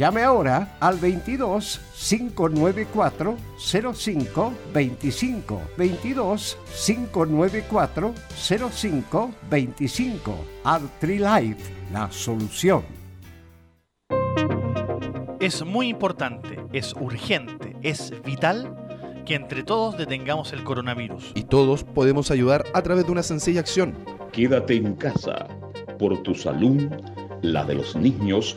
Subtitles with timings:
[0.00, 8.14] Llame ahora al 22 594 05 25 22 594
[8.70, 10.34] 05 25
[11.02, 12.82] Life, la solución.
[15.38, 18.74] Es muy importante, es urgente, es vital
[19.26, 21.32] que entre todos detengamos el coronavirus.
[21.34, 23.94] Y todos podemos ayudar a través de una sencilla acción.
[24.32, 25.46] Quédate en casa,
[25.98, 26.90] por tu salud,
[27.42, 28.56] la de los niños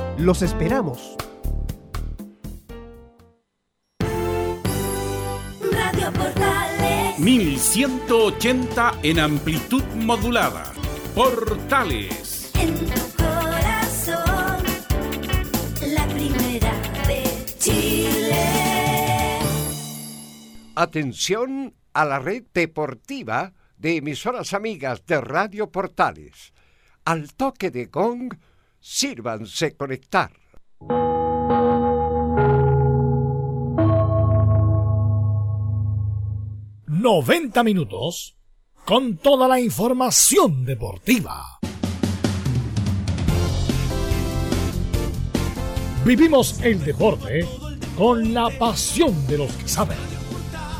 [0.21, 1.15] Los esperamos.
[5.71, 10.71] Radio Portales 1180 en amplitud modulada.
[11.15, 12.51] Portales.
[12.53, 14.63] En tu corazón,
[15.87, 16.71] la primera
[17.07, 17.23] de
[17.57, 19.39] Chile.
[20.75, 26.53] Atención a la red deportiva de emisoras amigas de Radio Portales.
[27.05, 28.35] Al toque de gong,
[28.81, 30.31] sírvanse conectar.
[36.87, 38.37] ¡90 minutos
[38.85, 41.59] con toda la información deportiva!
[46.03, 47.47] Vivimos el deporte
[47.95, 49.97] con la pasión de los que saben.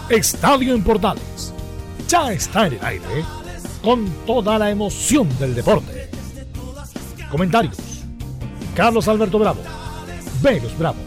[0.10, 1.54] Estadio en Portales
[2.08, 3.24] ya está en el aire
[3.84, 6.10] con toda la emoción del deporte.
[7.30, 7.91] Comentarios
[8.82, 9.62] Carlos Alberto Bravo,
[10.42, 10.98] Velos Bravo,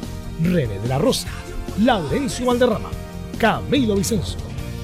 [0.40, 1.26] René de la Rosa,
[1.80, 2.88] Laurencio Valderrama,
[3.36, 4.38] Camilo Vicencio,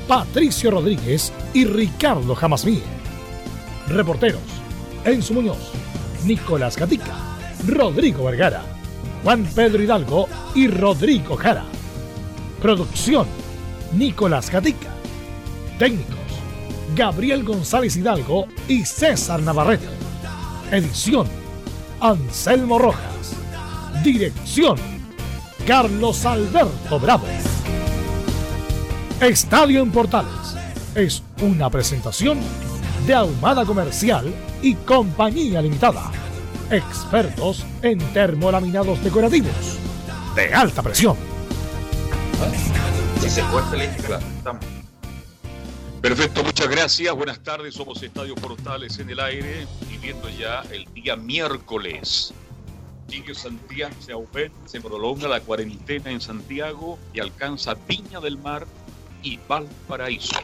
[0.09, 2.83] Patricio Rodríguez y Ricardo Jamasmí.
[3.87, 4.43] Reporteros:
[5.05, 5.71] Enzo Muñoz,
[6.25, 7.15] Nicolás Gatica,
[7.69, 8.65] Rodrigo Vergara,
[9.23, 10.27] Juan Pedro Hidalgo
[10.57, 11.67] y Rodrigo Jara.
[12.61, 13.29] Producción:
[13.93, 14.91] Nicolás Gatica.
[15.79, 16.17] Técnicos:
[16.97, 19.87] Gabriel González Hidalgo y César Navarrete.
[20.73, 21.29] Edición:
[22.01, 23.37] Anselmo Rojas.
[24.03, 24.77] Dirección:
[25.67, 27.27] Carlos Alberto Bravo.
[29.21, 30.57] Estadio en Portales
[30.95, 32.39] es una presentación
[33.07, 34.33] de Ahumada Comercial
[34.63, 36.11] y Compañía Limitada.
[36.71, 39.79] Expertos en termolaminados decorativos
[40.35, 41.17] de alta presión.
[43.21, 44.80] Si se claro, estamos.
[46.01, 47.15] Perfecto, muchas gracias.
[47.15, 52.33] Buenas tardes, somos Estadio Portales en el aire, viviendo ya el día miércoles.
[53.07, 58.67] Sigue Santiago, se se prolonga la cuarentena en Santiago y alcanza Viña del Mar
[59.23, 60.41] y Valparaíso.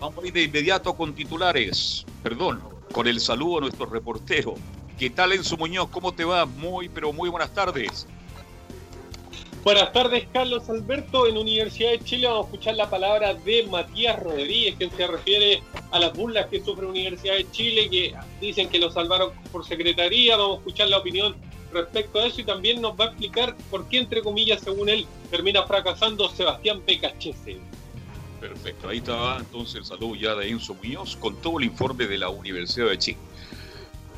[0.00, 2.60] Vamos a ir de inmediato con titulares, perdón,
[2.90, 4.54] con el saludo a nuestro reportero.
[4.98, 5.88] ¿Qué tal Enzo Muñoz?
[5.90, 6.46] ¿Cómo te va?
[6.46, 8.08] Muy, pero muy buenas tardes.
[9.66, 11.26] Buenas tardes, Carlos Alberto.
[11.26, 15.60] En Universidad de Chile vamos a escuchar la palabra de Matías Rodríguez, que se refiere
[15.90, 20.36] a las burlas que sufre Universidad de Chile, que dicen que lo salvaron por secretaría.
[20.36, 21.34] Vamos a escuchar la opinión
[21.72, 25.04] respecto a eso y también nos va a explicar por qué, entre comillas, según él,
[25.32, 27.58] termina fracasando Sebastián Pecachese.
[28.40, 32.18] Perfecto, ahí estaba entonces el saludo ya de Enzo Muñoz con todo el informe de
[32.18, 33.18] la Universidad de Chile.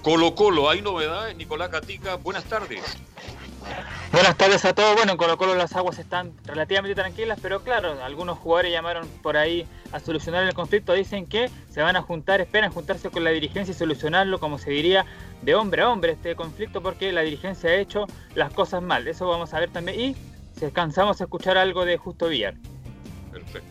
[0.02, 1.34] Colo Colo, ¿hay novedades?
[1.38, 2.82] Nicolás Catica, buenas tardes.
[4.12, 4.94] Buenas tardes a todos.
[4.96, 9.36] Bueno, en Colo Colo las aguas están relativamente tranquilas, pero claro, algunos jugadores llamaron por
[9.36, 10.94] ahí a solucionar el conflicto.
[10.94, 14.70] Dicen que se van a juntar, esperan juntarse con la dirigencia y solucionarlo, como se
[14.70, 15.04] diría,
[15.42, 19.06] de hombre a hombre este conflicto, porque la dirigencia ha hecho las cosas mal.
[19.06, 20.00] Eso vamos a ver también.
[20.00, 20.16] Y
[20.58, 22.54] si alcanzamos a escuchar algo de Justo Villar.
[23.30, 23.68] Perfecto.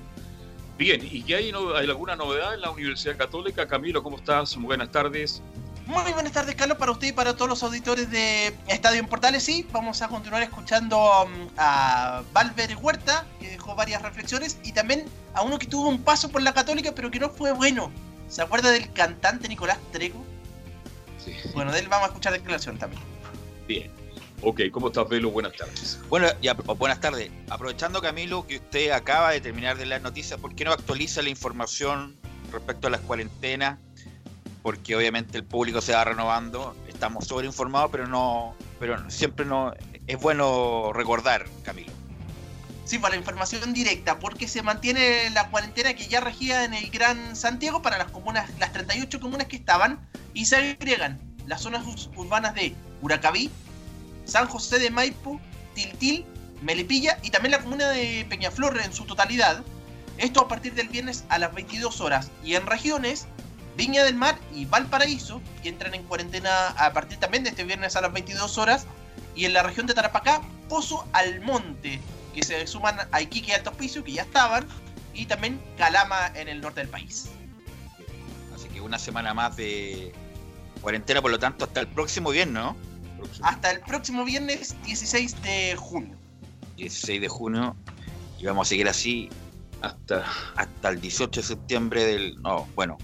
[0.77, 3.67] Bien, ¿y qué hay, hay alguna novedad en la Universidad Católica?
[3.67, 4.55] Camilo, ¿cómo estás?
[4.57, 5.41] Muy buenas tardes.
[5.87, 9.41] Muy buenas tardes, Carlos, para usted y para todos los auditores de Estadio en Portales.
[9.41, 15.05] Sí, vamos a continuar escuchando um, a Valver Huerta, que dejó varias reflexiones, y también
[15.33, 17.89] a uno que tuvo un paso por la Católica, pero que no fue bueno.
[18.27, 20.25] ¿Se acuerda del cantante Nicolás Trego?
[21.23, 21.33] Sí.
[21.53, 23.01] Bueno, de él vamos a escuchar declaración también.
[23.65, 23.89] Bien.
[24.41, 25.31] Ok, ¿cómo estás, Velo?
[25.31, 25.99] Buenas tardes.
[26.09, 27.31] Bueno, ya, buenas tardes.
[27.49, 31.29] Aprovechando, Camilo, que usted acaba de terminar de las noticias, ¿por qué no actualiza la
[31.29, 32.17] información
[32.51, 33.79] respecto a las cuarentenas?
[34.67, 36.75] Porque obviamente el público se va renovando.
[36.89, 39.73] Estamos sobreinformados, pero no, pero siempre no
[40.07, 41.93] es bueno recordar, Camilo.
[42.83, 46.89] Sí, para la información directa, porque se mantiene la cuarentena que ya regía en el
[46.89, 51.85] Gran Santiago para las comunas, las 38 comunas que estaban, y se agregan las zonas
[52.17, 53.49] urbanas de Huracaví,
[54.25, 55.39] San José de Maipo,
[55.75, 56.25] Tiltil,
[56.61, 59.63] Melipilla y también la comuna de Peñaflor en su totalidad.
[60.17, 62.31] Esto a partir del viernes a las 22 horas.
[62.43, 63.27] Y en regiones,
[63.77, 67.95] Viña del Mar y Valparaíso, que entran en cuarentena a partir también de este viernes
[67.95, 68.87] a las 22 horas.
[69.35, 72.01] Y en la región de Tarapacá, Pozo Almonte,
[72.33, 74.67] que se suman a Iquique y Alto Hospicio, que ya estaban.
[75.13, 77.29] Y también Calama en el norte del país.
[78.55, 80.11] Así que una semana más de
[80.81, 82.75] cuarentena, por lo tanto, hasta el próximo viernes, ¿no?
[83.43, 86.15] Hasta el próximo viernes 16 de junio.
[86.77, 87.75] 16 de junio.
[88.39, 89.29] Y vamos a seguir así
[89.81, 90.25] hasta,
[90.55, 92.41] hasta el 18 de septiembre del...
[92.41, 92.97] No, bueno,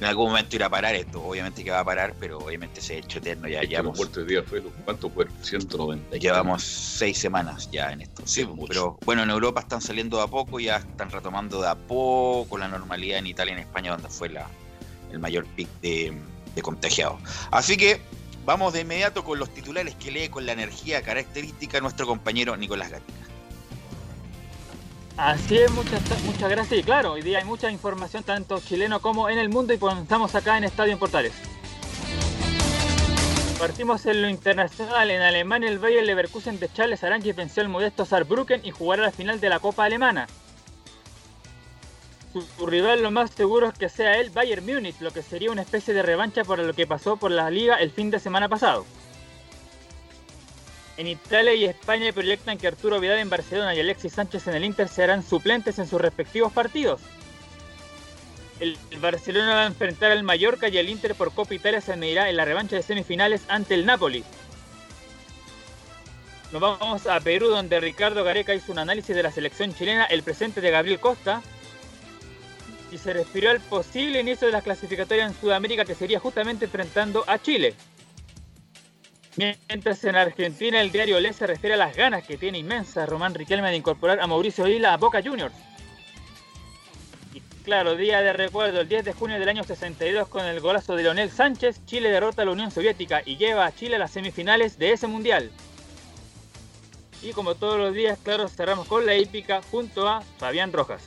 [0.00, 1.22] en algún momento irá a parar esto.
[1.22, 3.48] Obviamente que va a parar, pero obviamente se ha hecho eterno.
[3.48, 4.70] Ya llevamos, fue el día, Velo.
[4.84, 5.26] ¿Cuánto fue?
[5.42, 6.16] 190.
[6.18, 8.22] llevamos seis semanas ya en esto.
[8.24, 11.74] Sí, pero bueno, en Europa están saliendo de a poco, ya están retomando de a
[11.74, 14.46] poco la normalidad en Italia y en España, donde fue la,
[15.10, 16.16] el mayor pic de,
[16.54, 17.20] de contagiados.
[17.50, 18.00] Así que
[18.44, 22.90] vamos de inmediato con los titulares que lee con la energía característica nuestro compañero Nicolás
[22.90, 23.27] Gatica.
[25.18, 26.78] Así es, muchas, muchas gracias.
[26.78, 29.98] Y claro, hoy día hay mucha información tanto chileno como en el mundo y pues
[29.98, 31.32] estamos acá en Estadio en Portales.
[33.58, 35.10] Partimos en lo internacional.
[35.10, 39.10] En Alemania, el Bayer Leverkusen de Charles Aranguis venció al modesto Saarbrücken y jugará la
[39.10, 40.28] final de la Copa Alemana.
[42.32, 45.62] Su, rival lo más seguro es que sea el Bayern Múnich, lo que sería una
[45.62, 48.86] especie de revancha por lo que pasó por la liga el fin de semana pasado.
[50.98, 54.64] En Italia y España proyectan que Arturo Vidal en Barcelona y Alexis Sánchez en el
[54.64, 57.00] Inter serán suplentes en sus respectivos partidos.
[58.60, 61.96] El el Barcelona va a enfrentar al Mallorca y el Inter por Copa Italia se
[61.96, 64.24] medirá en la revancha de semifinales ante el Napoli.
[66.50, 70.24] Nos vamos a Perú donde Ricardo Gareca hizo un análisis de la selección chilena, el
[70.24, 71.42] presente de Gabriel Costa,
[72.90, 77.22] y se refirió al posible inicio de las clasificatorias en Sudamérica que sería justamente enfrentando
[77.28, 77.74] a Chile.
[79.38, 83.34] Mientras en Argentina el diario Le se refiere a las ganas que tiene inmensa Román
[83.34, 85.54] Riquelme de incorporar a Mauricio Isla a Boca Juniors.
[87.32, 90.96] Y claro, día de recuerdo, el 10 de junio del año 62 con el golazo
[90.96, 94.10] de Leonel Sánchez, Chile derrota a la Unión Soviética y lleva a Chile a las
[94.10, 95.52] semifinales de ese mundial.
[97.22, 101.02] Y como todos los días, claro, cerramos con la hípica junto a Fabián Rojas.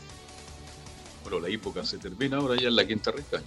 [1.24, 3.42] Bueno, la época se termina ahora ya en la quinta recta.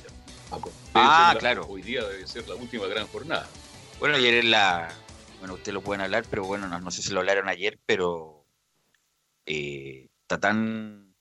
[0.93, 1.67] Ah, la- claro.
[1.69, 3.49] Hoy día debe ser la última gran jornada.
[4.05, 4.95] Bueno, ayer en la.
[5.39, 8.45] Bueno, ustedes lo pueden hablar, pero bueno, no, no sé si lo hablaron ayer, pero.
[9.47, 11.15] eh, está tan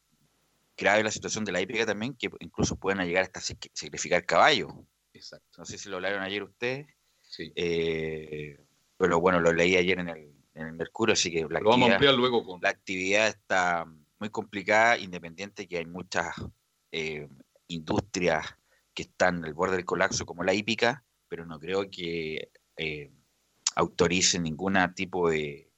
[0.75, 4.73] grave la situación de la hípica también que incluso pueden llegar hasta sac- sacrificar caballos.
[5.13, 5.59] Exacto.
[5.59, 6.87] No sé si lo hablaron ayer ustedes.
[7.21, 7.53] Sí.
[7.55, 8.59] Eh,
[8.97, 11.89] pero bueno, lo leí ayer en el, en el Mercurio, así que la Lo vamos
[11.89, 12.59] a ampliar luego con.
[12.61, 13.85] la actividad está
[14.19, 16.35] muy complicada, independiente que hay muchas
[16.91, 17.29] eh,
[17.67, 18.45] industrias
[18.93, 23.11] que están al borde del colapso, como la hípica, pero no creo que eh,
[23.75, 25.71] autoricen ningún tipo de,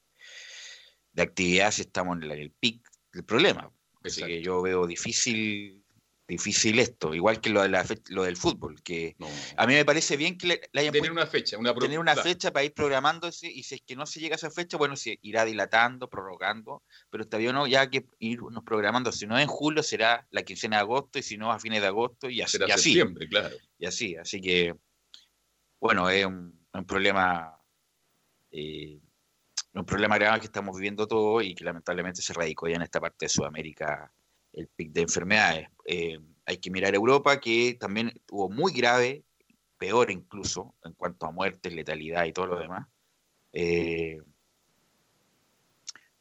[1.12, 3.72] de actividad si estamos en el pic del problema.
[4.02, 5.82] Así que yo veo difícil
[6.28, 9.14] difícil esto, igual que lo, de la fe- lo del fútbol, que
[9.56, 12.16] a mí me parece bien que le, le hayan Tener una fecha, una tener una
[12.16, 14.96] fecha para ir programándose y si es que no se llega a esa fecha, bueno,
[14.96, 17.68] se irá dilatando, prorrogando, pero está bien ¿no?
[17.68, 21.36] ya que irnos programando, si no en julio será la quincena de agosto y si
[21.38, 22.52] no a fines de agosto y así.
[22.58, 23.00] Será y así.
[23.30, 23.56] claro.
[23.78, 24.74] Y así, así que,
[25.78, 27.58] bueno, es un, un problema,
[28.50, 29.00] eh,
[29.74, 33.00] un problema grave que estamos viviendo todos y que lamentablemente se radicó ya en esta
[33.00, 34.12] parte de Sudamérica
[34.52, 35.68] el pic de enfermedades.
[35.84, 39.24] Eh, hay que mirar Europa, que también tuvo muy grave,
[39.78, 42.88] peor incluso, en cuanto a muertes, letalidad y todo lo demás.
[43.52, 44.22] Eh,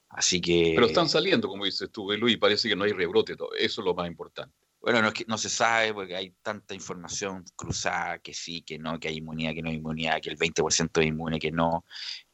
[0.09, 0.73] así que...
[0.75, 3.35] Pero están saliendo, como dices tú, Luis, parece que no hay rebrote.
[3.35, 3.53] todo.
[3.53, 4.64] Eso es lo más importante.
[4.85, 8.77] Bueno, no, es que no se sabe porque hay tanta información cruzada que sí, que
[8.77, 11.83] no, que hay inmunidad, que no hay inmunidad, que el 20% es inmune, que no,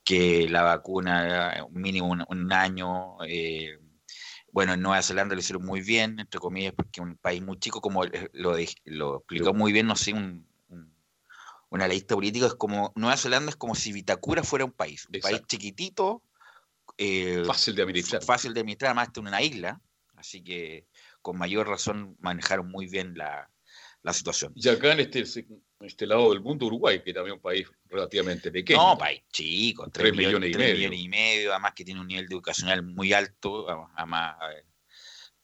[0.03, 3.15] que la vacuna eh, mínimo un, un año.
[3.25, 3.79] eh,
[4.51, 7.79] bueno, en Nueva Zelanda lo hicieron muy bien, entre comillas, porque un país muy chico,
[7.79, 8.03] como
[8.33, 10.93] lo, de- lo explicó muy bien, no sé, un, un-
[11.69, 15.21] un analista político, es como, Nueva Zelanda es como si Vitacura fuera un país, un
[15.21, 16.21] país chiquitito,
[16.97, 18.21] eh, Fácil de administrar.
[18.21, 19.79] fácil de administrar, además está en una isla,
[20.17, 20.85] así que
[21.21, 23.49] con mayor razón manejaron muy bien la,
[24.03, 24.51] la situación.
[24.55, 25.23] Y acá en este,
[25.81, 28.79] este lado del mundo, Uruguay, que también es un país relativamente pequeño.
[28.79, 30.77] No, país chico, 3, Tres millones, millones y tres medio.
[30.89, 34.35] millones y medio, además que tiene un nivel educacional muy alto, además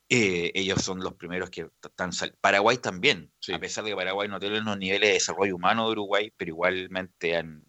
[0.10, 4.30] eh, ellos son los primeros que están sal- Paraguay también, a pesar de que Paraguay
[4.30, 7.66] no tiene los niveles de desarrollo humano de Uruguay, pero igualmente han,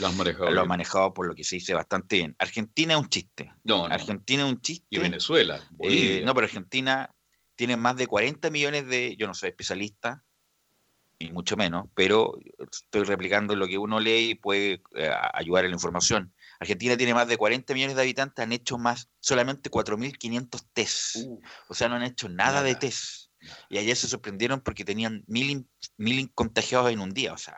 [0.00, 0.50] Lo han manejado.
[0.50, 2.34] lo han manejado por lo que se dice bastante bien.
[2.40, 3.52] Argentina es un chiste.
[3.62, 3.94] No, no.
[3.94, 4.86] Argentina es un chiste.
[4.90, 7.08] Y Venezuela, Eh, no, pero Argentina
[7.56, 10.22] tiene más de 40 millones de, yo no soy especialista,
[11.18, 12.34] y mucho menos, pero
[12.70, 16.34] estoy replicando lo que uno lee y puede eh, ayudar en la información.
[16.60, 21.16] Argentina tiene más de 40 millones de habitantes, han hecho más, solamente 4.500 test.
[21.68, 23.30] o sea, no han hecho nada, de test.
[23.70, 27.32] Y ayer se sorprendieron porque tenían mil, mil contagiados en un día.
[27.32, 27.56] O sea,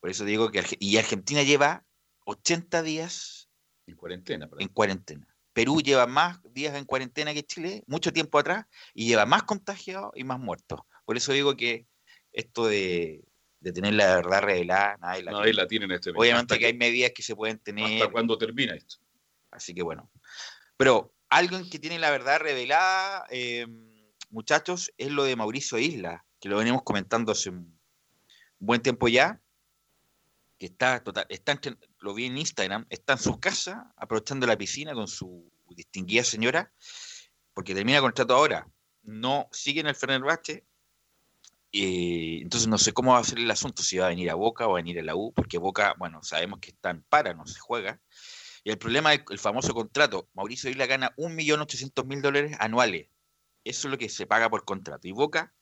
[0.00, 1.84] por eso digo que Arge- y Argentina lleva
[2.24, 3.48] 80 días
[3.86, 4.48] en cuarentena.
[4.58, 5.35] En cuarentena.
[5.56, 10.10] Perú lleva más días en cuarentena que Chile, mucho tiempo atrás, y lleva más contagiados
[10.14, 10.80] y más muertos.
[11.06, 11.86] Por eso digo que
[12.30, 13.24] esto de,
[13.60, 16.20] de tener la verdad revelada, nadie la Nadie la tiene en este momento.
[16.20, 18.02] Obviamente que hay medidas que se pueden tener.
[18.02, 18.96] ¿Hasta cuándo termina esto?
[19.50, 20.10] Así que bueno.
[20.76, 23.66] Pero alguien que tiene la verdad revelada, eh,
[24.28, 27.80] muchachos, es lo de Mauricio Isla, que lo venimos comentando hace un
[28.58, 29.40] buen tiempo ya,
[30.58, 31.58] que está total, está
[32.06, 36.72] lo vi en Instagram, está en su casa, aprovechando la piscina con su distinguida señora,
[37.52, 38.68] porque termina contrato ahora.
[39.02, 40.64] No sigue en el Fenerbahce,
[41.72, 44.36] eh, entonces no sé cómo va a ser el asunto, si va a venir a
[44.36, 47.44] Boca o a venir a la U, porque Boca, bueno, sabemos que están para, no
[47.44, 48.00] se juega.
[48.62, 50.28] Y el problema es el famoso contrato.
[50.32, 53.08] Mauricio Isla gana 1.800.000 dólares anuales.
[53.64, 55.08] Eso es lo que se paga por contrato.
[55.08, 55.55] Y Boca,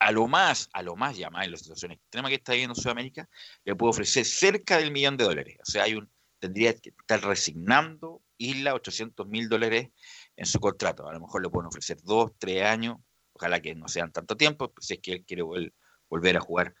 [0.00, 3.28] a lo más, a lo más ya en la situación extrema que está viviendo Sudamérica,
[3.64, 5.56] le puede ofrecer cerca del millón de dólares.
[5.60, 9.88] O sea, hay un, tendría que estar resignando Isla 800.000 dólares
[10.36, 11.08] en su contrato.
[11.08, 12.96] A lo mejor le pueden ofrecer dos, tres años.
[13.32, 15.72] Ojalá que no sean tanto tiempo, si es que él quiere vol-
[16.08, 16.74] volver a jugar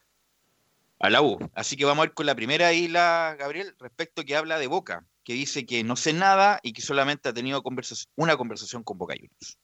[1.00, 1.38] a la U.
[1.54, 5.04] Así que vamos a ir con la primera isla, Gabriel, respecto que habla de Boca,
[5.24, 8.98] que dice que no sé nada y que solamente ha tenido conversa- una conversación con
[8.98, 9.58] Boca Juniors.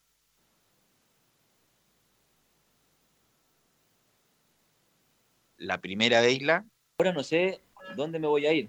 [5.64, 6.66] La primera de isla.
[6.98, 7.60] Ahora no sé
[7.96, 8.68] dónde me voy a ir.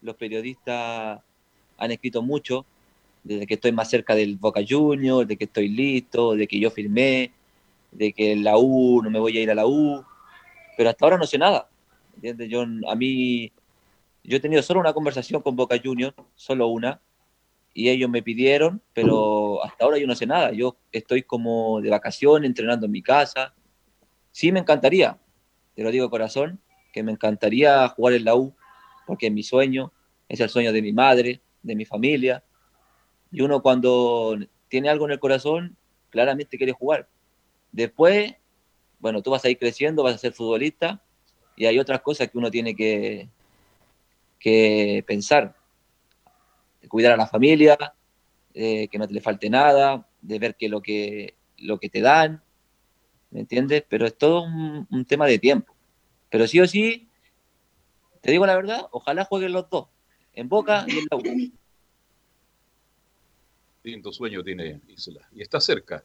[0.00, 1.20] Los periodistas
[1.76, 2.64] han escrito mucho,
[3.24, 6.70] desde que estoy más cerca del Boca Juniors, de que estoy listo, de que yo
[6.70, 7.32] firmé,
[7.90, 10.04] de que la U, no me voy a ir a la U,
[10.76, 11.68] pero hasta ahora no sé nada.
[12.14, 12.48] ¿entiendes?
[12.48, 13.50] Yo, a mí,
[14.22, 17.00] yo he tenido solo una conversación con Boca Juniors, solo una,
[17.74, 20.52] y ellos me pidieron, pero hasta ahora yo no sé nada.
[20.52, 23.54] Yo estoy como de vacaciones, entrenando en mi casa.
[24.30, 25.18] Sí me encantaría,
[25.78, 26.60] te lo digo de corazón,
[26.92, 28.52] que me encantaría jugar en la U,
[29.06, 29.92] porque es mi sueño,
[30.28, 32.42] es el sueño de mi madre, de mi familia.
[33.30, 35.76] Y uno cuando tiene algo en el corazón,
[36.10, 37.08] claramente quiere jugar.
[37.70, 38.34] Después,
[38.98, 41.00] bueno, tú vas a ir creciendo, vas a ser futbolista,
[41.54, 43.28] y hay otras cosas que uno tiene que,
[44.40, 45.54] que pensar.
[46.88, 47.78] Cuidar a la familia,
[48.52, 52.00] eh, que no te le falte nada, de ver que lo que, lo que te
[52.00, 52.42] dan,
[53.30, 53.84] ¿me entiendes?
[53.88, 55.74] Pero es todo un, un tema de tiempo.
[56.30, 57.08] Pero sí o sí,
[58.20, 59.88] te digo la verdad, ojalá jueguen los dos,
[60.34, 61.52] en Boca y en la U.
[63.82, 65.28] Lindo sueño tiene Isla.
[65.32, 66.04] Y está cerca.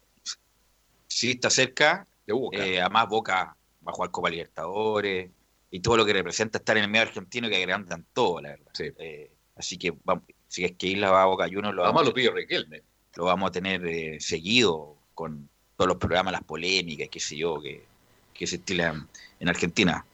[1.07, 2.07] Sí, está cerca.
[2.25, 2.65] De Boca.
[2.65, 5.29] Eh, además, Boca va a jugar Copa Libertadores
[5.69, 8.71] y todo lo que representa estar en el medio argentino que agrandan todo, la verdad.
[8.79, 12.07] Eh, así que vamos, si es que Isla va a Boca Juniors, lo Además vamos,
[12.07, 12.83] lo pide Riquelme.
[13.15, 17.61] lo vamos a tener eh, seguido con todos los programas, las polémicas, qué sé yo,
[17.61, 17.89] que,
[18.33, 20.05] que se estilan en Argentina.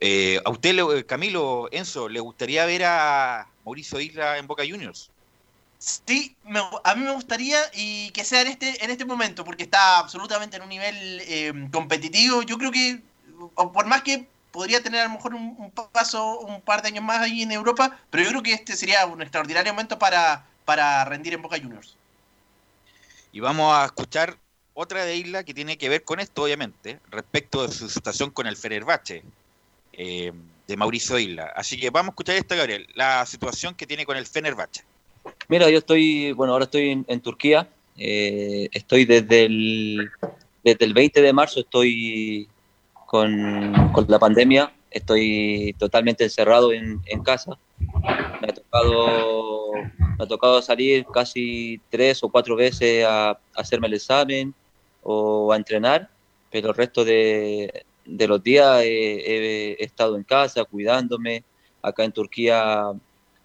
[0.00, 5.12] Eh, ¿A usted, le- Camilo, Enzo, le gustaría ver a Mauricio Isla en Boca Juniors?
[5.78, 9.62] Sí, me- a mí me gustaría y que sea en este, en este momento, porque
[9.64, 12.42] está absolutamente en un nivel eh, competitivo.
[12.42, 13.00] Yo creo que,
[13.54, 17.04] por más que podría tener a lo mejor un, un paso, un par de años
[17.04, 21.04] más ahí en Europa, pero yo creo que este sería un extraordinario momento para, para
[21.04, 21.96] rendir en Boca Juniors.
[23.32, 24.38] Y vamos a escuchar
[24.80, 28.46] otra de Isla que tiene que ver con esto, obviamente, respecto de su situación con
[28.46, 29.24] el Fenerbahce
[29.92, 30.32] eh,
[30.68, 31.52] de Mauricio Isla.
[31.56, 34.84] Así que vamos a escuchar esta, Gabriel, la situación que tiene con el Fenerbahce.
[35.48, 37.68] Mira, yo estoy, bueno, ahora estoy en, Turquía.
[37.96, 40.10] eh, estoy desde el,
[40.62, 42.48] desde el 20 de marzo, estoy
[43.06, 44.72] con, con la pandemia.
[44.92, 47.58] Estoy totalmente encerrado en, en casa.
[48.40, 53.88] Me ha tocado, me ha tocado salir casi tres o cuatro veces a, a hacerme
[53.88, 54.54] el examen
[55.02, 56.10] o a entrenar,
[56.50, 61.44] pero el resto de, de los días he, estado en casa cuidándome.
[61.82, 62.92] Acá en Turquía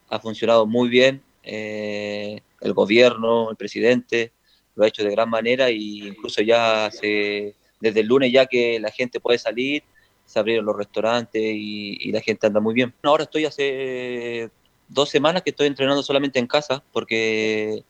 [0.09, 1.21] ha funcionado muy bien.
[1.43, 4.31] eh, el gobierno, el presidente,
[4.75, 8.79] lo ha hecho de gran manera e incluso ya se, desde el lunes ya que
[8.79, 9.83] la gente puede salir,
[10.25, 12.93] se abrieron los restaurantes y, y la gente anda muy bien.
[13.03, 14.49] Ahora estoy hace
[14.87, 17.83] dos semanas que estoy entrenando solamente en casa porque,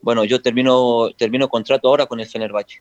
[0.00, 2.80] bueno, yo termino, termino contrato ahora con el Fenerbahce.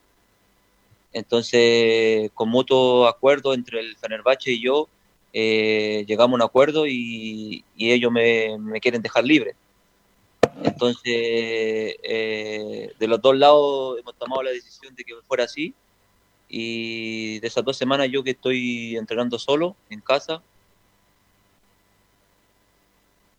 [1.14, 4.88] Entonces, con mutuo acuerdo entre el Fenerbahce y yo,
[5.34, 9.56] eh, llegamos a un acuerdo y, y ellos me, me quieren dejar libre.
[10.64, 11.04] Entonces,
[12.04, 15.74] eh, de los dos lados hemos tomado la decisión de que fuera así.
[16.48, 20.42] Y de esas dos semanas yo que estoy entrenando solo en casa,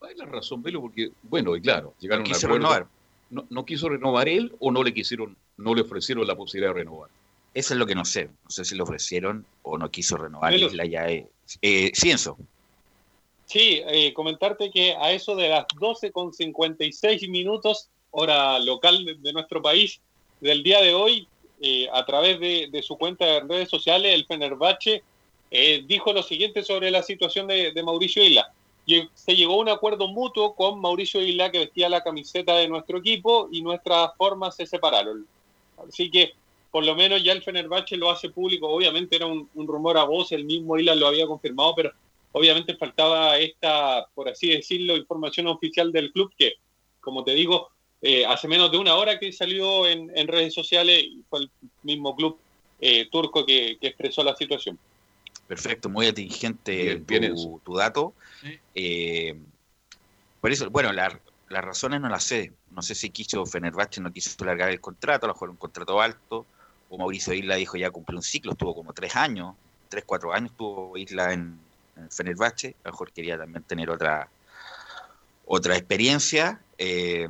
[0.01, 2.55] Hay la razón, Velo, porque, bueno, y claro, llegaron No a un acuerdo.
[2.55, 2.87] renovar.
[3.29, 6.79] No, no quiso renovar él o no le quisieron, no le ofrecieron la posibilidad de
[6.79, 7.09] renovar.
[7.53, 8.25] Eso es lo que no sé.
[8.25, 10.51] No sé si le ofrecieron o no quiso renovar.
[10.51, 10.67] Melo.
[10.67, 11.25] Isla ya es.
[11.61, 12.37] Eh, Cienzo.
[13.45, 19.15] Sí, eh, comentarte que a eso de las 12 con 56 minutos, hora local de,
[19.15, 19.99] de nuestro país,
[20.39, 21.27] del día de hoy,
[21.61, 25.01] eh, a través de, de su cuenta de redes sociales, el Fenerbahce
[25.49, 28.51] eh, dijo lo siguiente sobre la situación de, de Mauricio Isla.
[29.13, 32.97] Se llegó a un acuerdo mutuo con Mauricio Isla, que vestía la camiseta de nuestro
[32.97, 35.25] equipo, y nuestras formas se separaron.
[35.87, 36.33] Así que,
[36.73, 38.67] por lo menos, ya el Fenerbahce lo hace público.
[38.67, 41.91] Obviamente era un, un rumor a voz, el mismo Isla lo había confirmado, pero
[42.31, 46.53] obviamente faltaba esta, por así decirlo, información oficial del club que,
[46.99, 47.69] como te digo,
[48.01, 51.51] eh, hace menos de una hora que salió en, en redes sociales y fue el
[51.83, 52.39] mismo club
[52.81, 54.79] eh, turco que, que expresó la situación.
[55.45, 58.15] Perfecto, muy atingente Bien, bien, tu, tu dato.
[58.73, 59.35] Eh,
[60.41, 62.51] por eso, bueno, la- las razones no las sé.
[62.71, 66.01] No sé si quiso Fenerbahce, no quiso largar el contrato, a lo mejor un contrato
[66.01, 66.47] alto,
[66.93, 69.55] o Mauricio Isla dijo ya cumplió un ciclo, estuvo como tres años,
[69.89, 71.57] tres, cuatro años estuvo Isla en,
[71.97, 74.29] en Fenerbahce, a lo mejor quería también tener otra,
[75.45, 76.59] otra experiencia.
[76.77, 77.27] eh,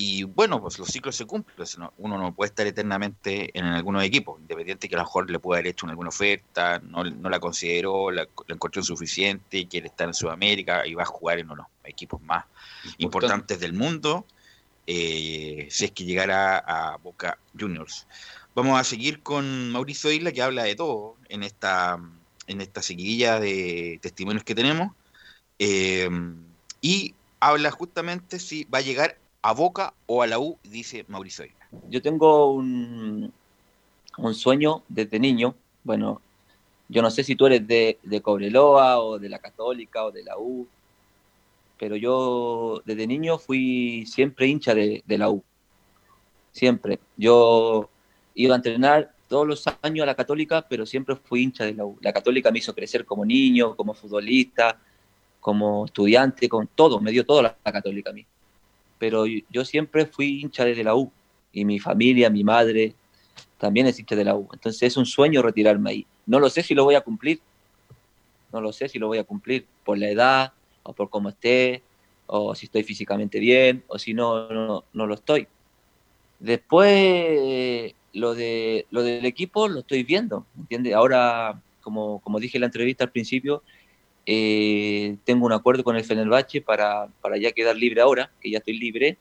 [0.00, 1.66] y bueno, pues los ciclos se cumplen.
[1.78, 5.40] no- Uno no puede estar eternamente en algunos equipos, independiente que a lo mejor le
[5.40, 10.06] pueda haber hecho alguna oferta, no, no la consideró, la, la encontró insuficiente, quiere estar
[10.06, 12.44] en Sudamérica y va a jugar en uno de los equipos más
[12.98, 14.24] importantes del mundo,
[14.86, 18.06] eh, si es que llegara a Boca Juniors.
[18.58, 21.96] Vamos a seguir con Mauricio Isla, que habla de todo en esta,
[22.48, 24.96] en esta seguidilla de testimonios que tenemos.
[25.60, 26.08] Eh,
[26.80, 31.44] y habla justamente si va a llegar a Boca o a la U, dice Mauricio
[31.44, 31.68] Isla.
[31.88, 33.32] yo tengo un,
[34.16, 35.54] un sueño desde niño.
[35.84, 36.20] Bueno,
[36.88, 40.24] yo no sé si tú eres de, de Cobreloa o de la Católica o de
[40.24, 40.66] la U,
[41.78, 45.44] pero yo desde niño fui siempre hincha de, de la U.
[46.50, 46.98] Siempre.
[47.16, 47.88] Yo
[48.38, 51.84] iba a entrenar todos los años a la Católica, pero siempre fui hincha de la
[51.84, 51.98] U.
[52.00, 54.78] La Católica me hizo crecer como niño, como futbolista,
[55.40, 58.24] como estudiante, con todo, me dio todo la, la Católica a mí.
[58.98, 61.10] Pero yo, siempre fui hincha de la U.
[61.52, 62.94] Y mi familia, mi madre,
[63.58, 64.48] también es hincha de la U.
[64.52, 66.06] Entonces es un sueño retirarme ahí.
[66.26, 67.40] No lo sé si lo voy a cumplir.
[68.52, 70.52] No lo sé si lo voy a cumplir por la edad,
[70.84, 71.82] o por cómo esté,
[72.26, 75.48] o si estoy físicamente bien, o si no, no, no lo estoy.
[76.38, 80.94] Después, lo, de, lo del equipo lo estoy viendo, ¿entiendes?
[80.94, 83.62] Ahora, como, como dije en la entrevista al principio,
[84.26, 88.58] eh, tengo un acuerdo con el Fenerbahce para, para ya quedar libre ahora, que ya
[88.58, 89.16] estoy libre,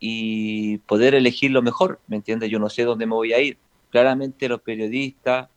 [0.00, 2.50] y poder elegir lo mejor, ¿me entiendes?
[2.50, 3.58] Yo no sé dónde me voy a ir.
[3.90, 5.48] Claramente los periodistas,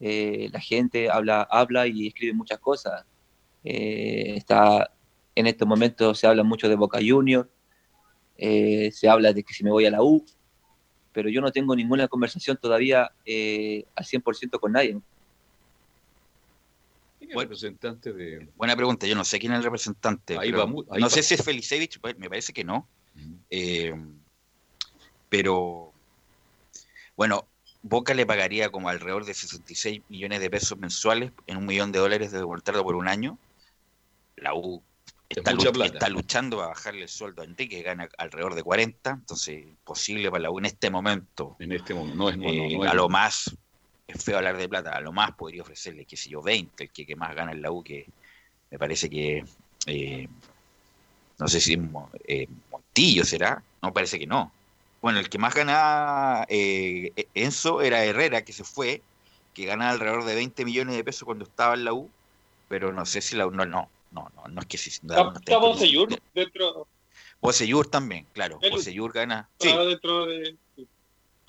[0.00, 3.04] eh, la gente habla, habla y escribe muchas cosas.
[3.62, 4.90] Eh, está,
[5.34, 7.48] en estos momentos se habla mucho de Boca Juniors,
[8.36, 10.24] se habla de que si me voy a la U,
[11.14, 15.00] pero yo no tengo ninguna conversación todavía eh, al 100% con nadie.
[17.18, 18.50] ¿Quién es el representante de.?
[18.56, 20.36] Buena pregunta, yo no sé quién es el representante.
[20.36, 21.10] Ahí pero va mu- ahí no va.
[21.10, 22.88] sé si es Felicevich, me parece que no.
[23.50, 23.94] Eh,
[25.28, 25.92] pero,
[27.16, 27.48] bueno,
[27.82, 31.98] Boca le pagaría como alrededor de 66 millones de pesos mensuales en un millón de
[31.98, 33.38] dólares de contrato por un año.
[34.36, 34.82] La U
[35.28, 35.92] está, mucha lu- plata.
[35.92, 40.30] está luchando a bajarle el sueldo a Enrique, que gana alrededor de 40, entonces imposible
[40.30, 41.56] para la U en este momento.
[41.58, 43.56] En este momento, no es no, no, Eh, no es- a lo más,
[44.06, 46.92] es feo hablar de plata, a lo más podría ofrecerle, qué sé yo, 20, el
[46.92, 48.06] que, que más gana en la U, que
[48.70, 49.44] me parece que,
[49.86, 50.28] eh,
[51.38, 51.74] no sé si
[52.26, 54.54] eh, Montillo será, no parece que no.
[55.00, 59.04] Bueno, el que más gana eh, Enzo era Herrera, que se fue,
[59.52, 62.12] que ganaba alrededor de 20 millones de pesos cuando estaba en la U,
[62.68, 64.90] pero no sé si la U, no, no, no, no, no es que si...
[64.90, 66.86] Está, Bocellur dentro,
[67.40, 70.56] Bocellur también, claro, Bocellur gana, está dentro de.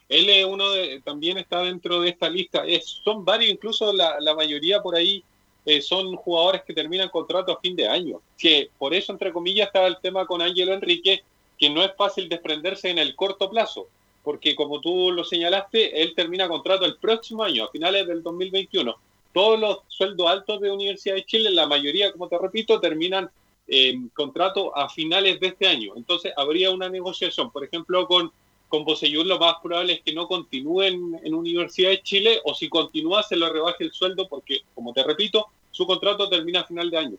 [0.08, 2.66] Él es uno de, también está dentro de esta lista.
[2.66, 5.24] Es, son varios, incluso la, la mayoría por ahí
[5.66, 8.22] eh, son jugadores que terminan contrato a fin de año.
[8.38, 11.24] Que por eso, entre comillas, estaba el tema con Ángelo Enrique,
[11.58, 13.88] que no es fácil desprenderse en el corto plazo,
[14.24, 18.96] porque como tú lo señalaste, él termina contrato el próximo año, a finales del 2021.
[19.36, 23.30] Todos los sueldos altos de Universidad de Chile, la mayoría, como te repito, terminan
[23.68, 25.92] en contrato a finales de este año.
[25.98, 28.32] Entonces habría una negociación, por ejemplo, con,
[28.70, 32.70] con Bocellur lo más probable es que no continúe en, Universidad de Chile o si
[32.70, 36.90] continúa se le rebaje el sueldo porque, como te repito, su contrato termina a final
[36.90, 37.18] de año.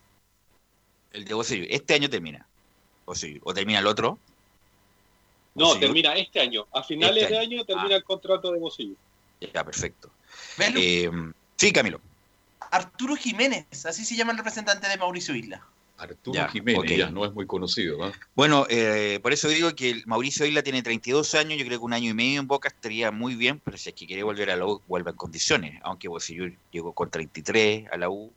[1.13, 2.47] el de Bocellur, este año termina,
[3.05, 4.19] Bocellur, o termina el otro,
[5.55, 5.81] No, Bocellur.
[5.81, 6.67] termina este año.
[6.73, 7.65] A finales Este de año.
[7.67, 8.97] termina el contrato de Bocellur.
[9.53, 10.11] Ya, perfecto.
[10.59, 11.11] Eh,
[11.57, 12.01] sí, Camilo.
[12.71, 15.67] Arturo Jiménez, así se llama el representante de Mauricio Isla.
[15.99, 17.99] Arturo Ya, Jiménez, ya no es muy conocido.
[17.99, 18.13] ¿no?
[18.35, 21.85] Bueno, eh, por eso digo que el Mauricio Isla tiene 32 años, yo creo que
[21.85, 24.51] un año y medio en Boca estaría muy bien, pero si es que quiere volver
[24.51, 28.33] a la U, vuelva en condiciones, aunque Bocellur llegó con 33 a la U,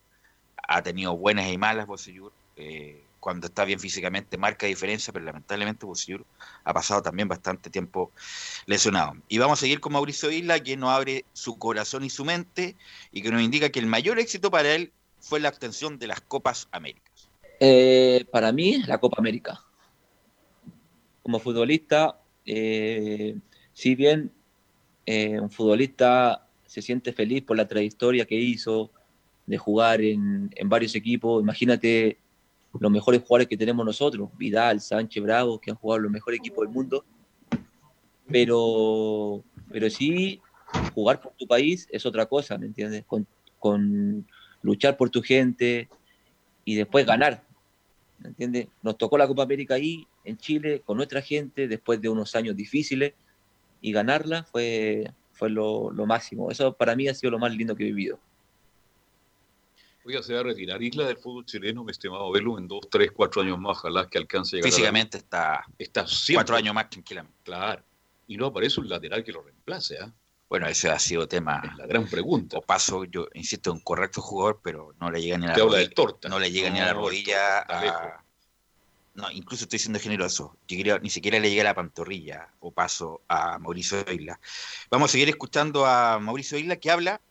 [0.67, 5.85] ha tenido buenas y malas Bocellur, eh, cuando está bien físicamente marca diferencia, pero lamentablemente
[5.85, 6.25] Bocellur
[6.63, 8.11] ha pasado también bastante tiempo
[8.65, 9.13] lesionado.
[9.27, 12.75] Y vamos a seguir con Mauricio Isla, quien nos abre su corazón y su mente,
[13.11, 16.21] y que nos indica que el mayor éxito para él fue la obtención de las
[16.21, 17.29] Copas Américas.
[17.59, 19.61] Eh, para mí, la Copa América.
[21.21, 23.35] Como futbolista, eh,
[23.73, 24.31] si bien
[25.05, 28.91] eh, un futbolista se siente feliz por la trayectoria que hizo
[29.45, 32.19] de jugar en varios equipos, imagínate
[32.77, 36.65] los mejores jugadores que tenemos nosotros, Vidal, Sánchez, Bravo, que han jugado los mejores equipos
[36.65, 37.03] del mundo.
[38.27, 40.39] Pero, pero sí,
[40.93, 43.03] jugar por tu país es otra cosa, ¿me entiendes?
[43.05, 43.25] Con,
[43.57, 44.27] con
[44.61, 45.89] luchar por tu gente
[46.63, 47.43] y después ganar.
[48.19, 48.67] ¿Me entiendes?
[48.83, 52.55] Nos tocó la Copa América ahí, en Chile, con nuestra gente, después de unos años
[52.55, 53.13] difíciles,
[53.81, 56.51] y ganarla fue, fue lo, lo máximo.
[56.51, 58.19] Eso para mí ha sido lo más lindo que he vivido.
[60.05, 63.11] Oiga, se va a retirar Isla del fútbol chileno, mi estimado Velo, en dos, tres,
[63.11, 66.55] cuatro años más, ojalá que alcance a llegar a la- Físicamente está, está siempre- cuatro
[66.55, 67.37] años más tranquilamente.
[67.43, 67.83] Claro.
[68.27, 70.11] Y no aparece un lateral que lo reemplace, ¿ah?
[70.47, 71.61] Bueno, ese ha sido tema.
[71.77, 72.57] La gran pregunta.
[72.57, 75.65] O paso, yo insisto, un correcto jugador, pero no le llega ni a la habla
[75.65, 75.79] rodilla.
[75.79, 76.29] del Torta.
[76.29, 77.59] No le llega ni a la rodilla.
[77.59, 78.23] A-.
[79.13, 80.55] No, incluso estoy siendo generoso.
[80.67, 84.39] Yo quería- ni siquiera le llega a la pantorrilla o paso a Mauricio Isla.
[84.89, 87.21] Vamos a seguir escuchando a Mauricio Isla que habla.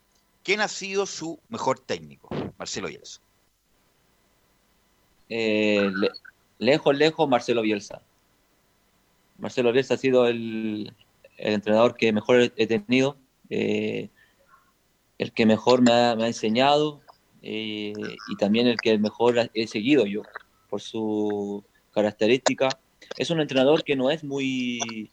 [0.45, 2.29] ¿Quién ha sido su mejor técnico?
[2.59, 3.21] Marcelo Bielsa.
[5.29, 6.11] Eh, le-
[6.59, 8.03] lejos, lejos, Marcelo Bielsa.
[9.39, 10.93] Marcelo Bielsa ha sido el,
[11.37, 13.17] entrenador que mejor he, tenido,
[13.49, 14.11] eh,
[15.19, 17.01] el que mejor me ha, me ha enseñado
[17.43, 17.93] eh,
[18.27, 20.23] y también el que mejor he seguido yo.
[20.69, 22.81] por su característica.
[23.17, 25.13] Es un entrenador que no es muy,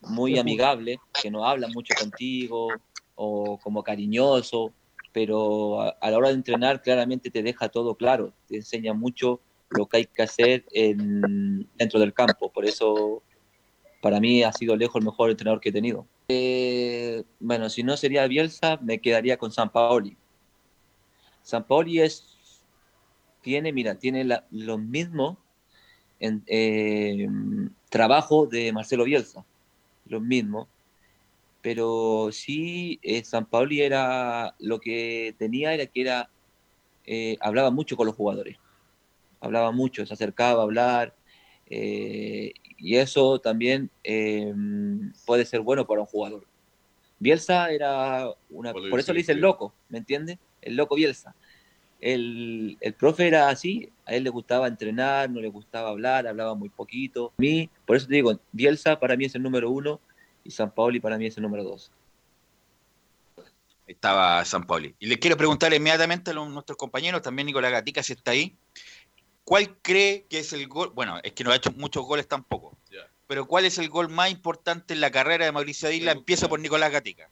[0.00, 2.80] muy amigable, que no habla mucho contigo
[3.14, 4.74] o como cariñoso,
[5.16, 9.86] pero a, la hora de entrenar claramente te deja todo claro, te enseña mucho lo
[9.86, 12.52] que hay que hacer en- dentro del campo.
[12.52, 13.22] Por eso,
[14.02, 16.06] para mí ha sido lejos el mejor entrenador que he tenido.
[16.28, 20.18] Eh, bueno, si no sería Bielsa, me quedaría con San Paoli.
[21.42, 22.62] San Paoli es,
[23.40, 25.38] tiene, mira, tiene la- lo mismo
[26.20, 27.26] eh,
[28.50, 29.46] de Marcelo Bielsa,
[30.04, 30.68] lo mismo.
[31.66, 36.30] Pero sí, eh, San Paoli era, lo que tenía era que era,
[37.04, 38.56] eh, hablaba mucho con los jugadores
[39.40, 41.14] hablaba mucho, se acercaba a hablar,
[41.68, 44.52] eh, y eso también eh,
[45.24, 46.44] puede ser bueno para un jugador.
[47.18, 50.38] Bielsa era una, por eso le dicen loco, ¿me entiendes?
[50.60, 51.34] El loco Bielsa.
[51.98, 56.54] El, el profe era así, a él le gustaba entrenar, no le gustaba hablar, hablaba
[56.54, 57.32] muy poquito.
[57.38, 60.00] A mí, por eso te digo, Bielsa para mí es el número uno
[60.46, 61.90] y San Paoli para mí es el número dos.
[63.86, 64.96] estaba San Pauli.
[64.98, 68.56] Y le quiero preguntar inmediatamente a los- nuestros compañeros, también Nicolás Gatica, si está ahí,
[69.44, 70.90] ¿cuál cree que es el gol?
[70.92, 72.76] Bueno, es que no ha hecho muchos goles tampoco,
[73.28, 76.10] pero ¿cuál es el gol más importante en la carrera de Mauricio Isla?
[76.12, 77.30] Empiezo por Nicolás Gatica.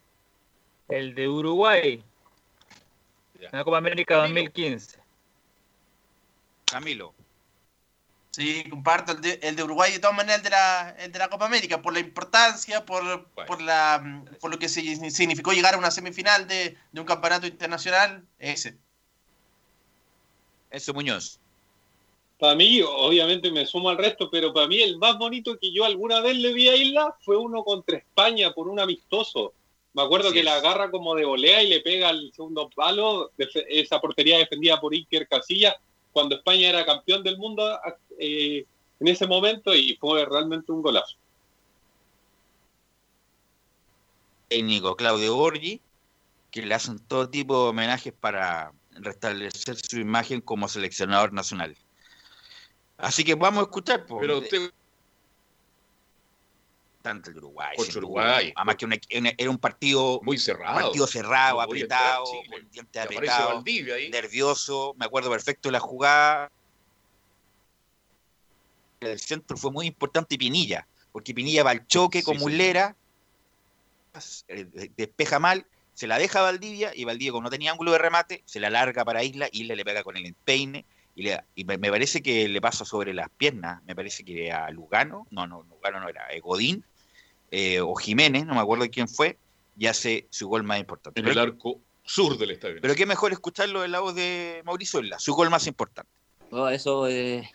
[0.88, 2.05] El de Uruguay.
[3.40, 4.98] En la Copa América 2015.
[6.66, 7.14] Camilo.
[8.34, 11.18] Sí, comparto el de, el de Uruguay de todas maneras el de la, el de
[11.20, 15.78] la Copa América, por la importancia, por, por, la, por lo que significó llegar a
[15.78, 18.76] una semifinal de, de un campeonato internacional, ese.
[20.68, 21.38] Eso Muñoz.
[22.40, 25.84] Para mí, obviamente me sumo al resto, pero para mí el más bonito que yo
[25.84, 29.52] alguna vez le vi a Isla fue uno contra España por un amistoso.
[29.92, 30.34] Me acuerdo Sí.
[30.34, 33.30] que la agarra como de volea y le pega al segundo palo,
[33.68, 35.76] esa portería defendida por Iker Casillas,
[36.14, 37.79] cuando España era campeón del mundo
[38.18, 38.64] eh,
[39.00, 41.18] en ese momento y fue realmente un golazo.
[44.55, 45.81] técnico Claudio Borgi,
[46.50, 51.77] que le hacen todo tipo de homenajes para restablecer su imagen como seleccionador nacional.
[52.96, 54.07] Así que vamos a escuchar.
[54.07, 54.20] po.
[54.20, 54.70] Pero usted,
[57.04, 57.76] tanto el Uruguay.
[57.76, 57.98] Contra.
[57.98, 58.52] Uruguay.
[58.56, 60.80] Además que una- una- era un partido muy cerrado.
[60.80, 63.64] partido cerrado, entrar apretado, con dientes Y apretados,
[64.10, 64.94] nervioso.
[64.96, 66.50] Me acuerdo perfecto de la jugada.
[69.00, 72.40] El centro fue muy importante y Pinilla, porque Pinilla va al choque Sí, con sí.
[72.40, 72.96] Mulera,
[74.48, 77.98] eh, despeja mal, se la deja a Valdivia y Valdivia, como no tenía ángulo de
[77.98, 80.86] remate, se la larga para Isla, Isla le pega con el empeine.
[81.16, 84.50] Y, le- y me, me parece que le pasa sobre las piernas, me parece que
[84.50, 86.84] a Lugano, no, no, Lugano no era, eh, Godín
[87.56, 89.38] eh, o Jiménez, no me acuerdo quién fue,
[89.78, 91.20] y hace su gol más importante.
[91.20, 92.78] en Pero- el arco sur del estadio.
[92.82, 96.10] pero qué mejor escucharlo del lado de Mauricio Isla, su gol más importante.
[96.50, 97.46] No, eso es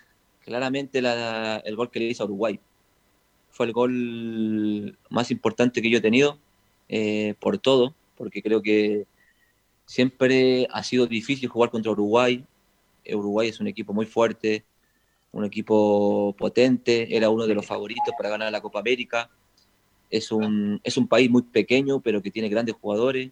[0.46, 2.60] claramente la- el gol que le hizo a Uruguay.
[3.52, 6.40] Fue el gol más importante que yo he tenido,
[6.88, 9.06] eh, por todo, porque creo que
[9.86, 12.44] siempre ha sido difícil jugar contra Uruguay.
[13.04, 14.64] Eh, Uruguay es un equipo muy fuerte,
[15.32, 19.30] un equipo potente, era uno de los favoritos para ganar la Copa América.
[20.10, 23.32] Es un, es un país muy pequeño, pero que tiene grandes jugadores.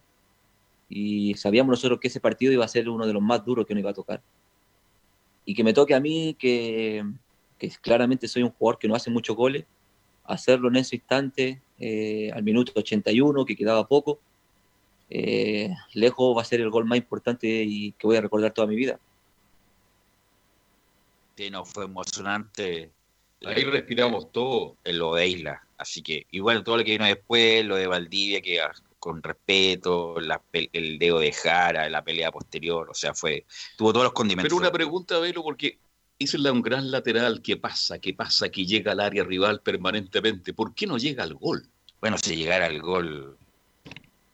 [0.88, 3.74] Y sabíamos nosotros que ese partido iba a ser uno de los más duros que
[3.74, 4.22] nos iba a tocar
[5.48, 7.02] y que me toque a mí, que,
[7.58, 9.64] que claramente soy un jugador que no hace muchos goles,
[10.24, 14.20] hacerlo en ese instante, eh, al minuto 81, que quedaba poco,
[15.08, 18.66] eh, lejos va a ser el gol más importante y que voy a recordar toda
[18.66, 19.00] mi vida.
[21.34, 22.90] Sí, no, fue emocionante.
[23.44, 24.76] Ahí respiramos todo.
[24.84, 25.62] En lo de Isla.
[25.76, 29.22] Así que, y bueno, todo lo que vino después, lo de Valdivia, que ah, con
[29.22, 33.44] respeto, la el dedo de Jara, la pelea posterior, o sea, fue,
[33.76, 34.48] tuvo todos los condimentos.
[34.48, 35.78] Pero una pregunta, Velo, porque
[36.18, 37.40] Isla un gran lateral.
[37.42, 38.00] ¿Qué pasa?
[38.00, 38.48] ¿Qué pasa?
[38.48, 40.52] Que llega al área rival permanentemente.
[40.52, 41.64] ¿Por qué no llega al gol?
[42.00, 43.36] Bueno, si llegara al gol,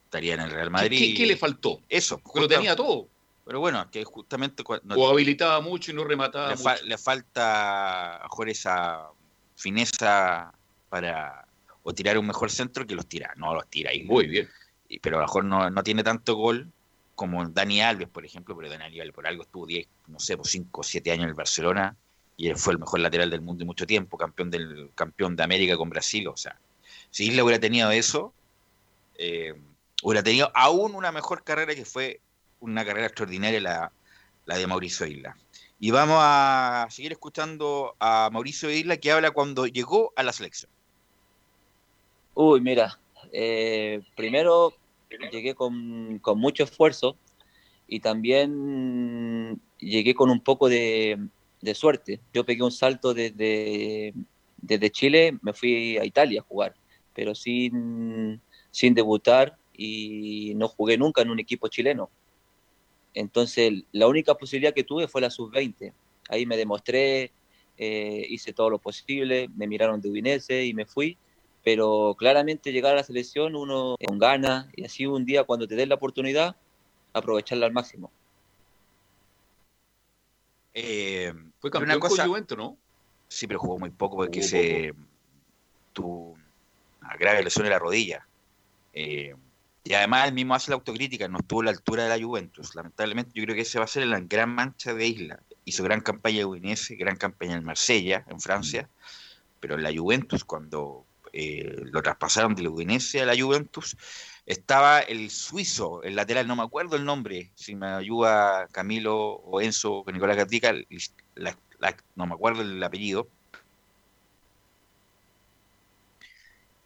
[0.04, 0.98] estaría en el Real ¿Qué, Madrid.
[0.98, 1.82] qué- qué le faltó?
[1.90, 2.20] Eso.
[2.24, 3.08] Justa- tenía todo.
[3.44, 6.64] Pero bueno, que justamente cuando O habilitaba mucho y no remataba le, mucho.
[6.64, 9.08] fa- le falta a mejor esa
[9.56, 10.52] fineza
[10.88, 11.46] para
[11.82, 13.32] o tirar un mejor centro que los tira.
[13.36, 14.02] No los tira ahí.
[14.04, 14.48] Muy bien.
[14.88, 16.70] Y- Pero a lo mejor no, no tiene tanto gol
[17.14, 20.46] como Dani Alves, por ejemplo, pero Dani Alves por algo estuvo 10, no sé, por
[20.48, 21.96] 5 o 7 años en el Barcelona
[22.36, 25.44] y él fue el mejor lateral del mundo en mucho tiempo, campeón del campeón de
[25.44, 26.58] América con Brasil, o sea,
[27.10, 28.34] si Isla hubiera tenido eso,
[29.16, 29.54] eh,
[30.02, 32.20] hubiera tenido aún una mejor carrera que fue
[32.64, 33.92] una carrera extraordinaria la,
[34.46, 35.36] la de Mauricio Isla.
[35.78, 40.70] Y vamos a seguir escuchando a Mauricio Isla que habla cuando llegó a la selección.
[42.34, 42.98] Uy, mira,
[43.32, 44.74] eh, primero
[45.30, 47.16] llegué con, con mucho esfuerzo
[47.86, 51.18] y también llegué con un poco de,
[51.60, 52.20] de suerte.
[52.32, 54.14] Yo pegué un salto desde,
[54.56, 56.74] desde Chile, me fui a Italia a jugar,
[57.14, 62.10] pero sin, sin debutar y no jugué nunca en un equipo chileno.
[63.14, 65.92] Entonces, la única posibilidad que tuve fue la sub-20.
[66.28, 67.32] Ahí me demostré,
[67.78, 71.16] eh, hice todo lo posible, me miraron de Udinese y me fui.
[71.62, 75.76] Pero claramente llegar a la selección uno con ganas y así un día cuando te
[75.76, 76.56] den la oportunidad,
[77.14, 78.10] aprovecharla al máximo.
[80.74, 82.76] Eh, Fue campeón con Juventus, ¿no?
[83.28, 84.92] Sí, pero jugó muy poco porque Jugó se
[85.92, 86.36] tuvo
[87.00, 88.26] una grave lesión en la rodilla.
[88.92, 89.34] Eh,
[89.84, 92.74] y además él mismo hace la autocrítica, no estuvo a la altura de la Juventus.
[92.74, 95.40] Lamentablemente yo creo que ese va a ser la gran mancha de Isla.
[95.64, 98.90] Hizo gran campaña en Udinese, gran campaña en Marsella, en Francia,
[99.60, 103.96] pero en la Juventus cuando eh, lo traspasaron del Udinese a la Juventus,
[104.46, 109.60] estaba el suizo, el lateral, no me acuerdo el nombre, si me ayuda Camilo o
[109.60, 110.74] Enzo o Nicolás Gatica,
[111.34, 113.28] la- la- no me acuerdo el apellido.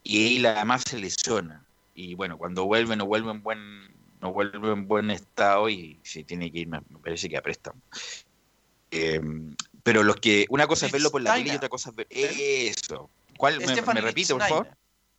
[0.02, 1.67] Y Isla además se lesiona.
[2.00, 3.88] Y bueno, cuando vuelve, no vuelve en buen,
[4.20, 7.80] no vuelve en buen estado y se tiene que ir, me parece que a préstamo.
[8.92, 9.20] Eh,
[9.82, 12.06] pero los que, una cosa es verlo por la tele y otra cosa es ver.
[12.08, 13.10] Eso.
[13.36, 13.58] ¿Cuál?
[13.58, 14.68] ¿Me, me repite, por favor?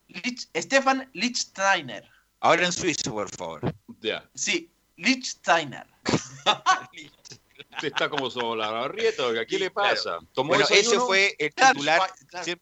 [0.07, 2.09] Lich- Stefan Lichtsteiner.
[2.39, 3.75] Ahora en suizo, por favor.
[3.99, 4.29] Ya.
[4.33, 5.85] Sí, Lichtsteiner.
[6.05, 10.19] Usted está como Solabarrieta, ¿qué le pasa?
[10.31, 12.13] ¿Tomó Bueno, ese fue el Claro, titular.
[12.27, 12.53] claro.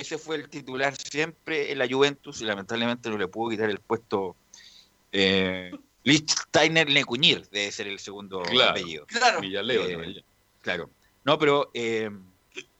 [0.00, 3.78] Ese fue el titular siempre en la Juventus y lamentablemente no le pudo quitar el
[3.78, 4.36] puesto.
[5.12, 5.70] Eh,
[6.02, 9.06] Lichtsteiner Lecuñir debe ser el segundo Claro, apellido.
[9.06, 9.40] Claro.
[9.40, 10.24] Villaleo, Eh.
[10.60, 10.90] Claro.
[11.24, 12.10] No, pero eh,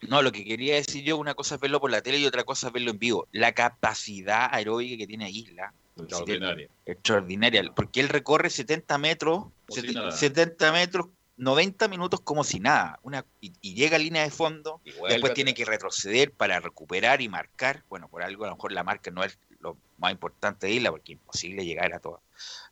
[0.08, 2.44] no, lo que quería decir yo, una cosa es verlo por la tele y otra
[2.44, 3.28] cosa es verlo en vivo.
[3.32, 5.72] La capacidad aeróbica que tiene Isla.
[5.96, 6.68] Extraordinaria.
[6.84, 7.72] Extraordinaria.
[7.74, 10.10] Porque él recorre 70 metros, Como si sete- nada.
[10.12, 12.98] 70 metros, 90 minutos como si nada.
[13.02, 17.28] Una, y, y llega a línea de fondo, después tiene que retroceder para recuperar y
[17.28, 17.82] marcar.
[17.88, 20.90] Bueno, por algo a lo mejor la marca no es lo más importante de Isla,
[20.90, 22.22] porque es imposible llegar a todo,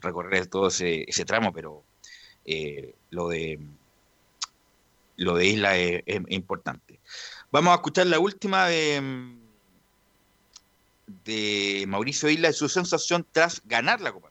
[0.00, 1.84] recorrer todo ese, ese tramo, pero
[2.44, 3.60] eh, lo de
[5.16, 7.00] lo de Isla es, es importante.
[7.50, 9.36] Vamos a escuchar la última de,
[11.24, 14.30] de Mauricio Isla de su sensación tras ganar la Copa.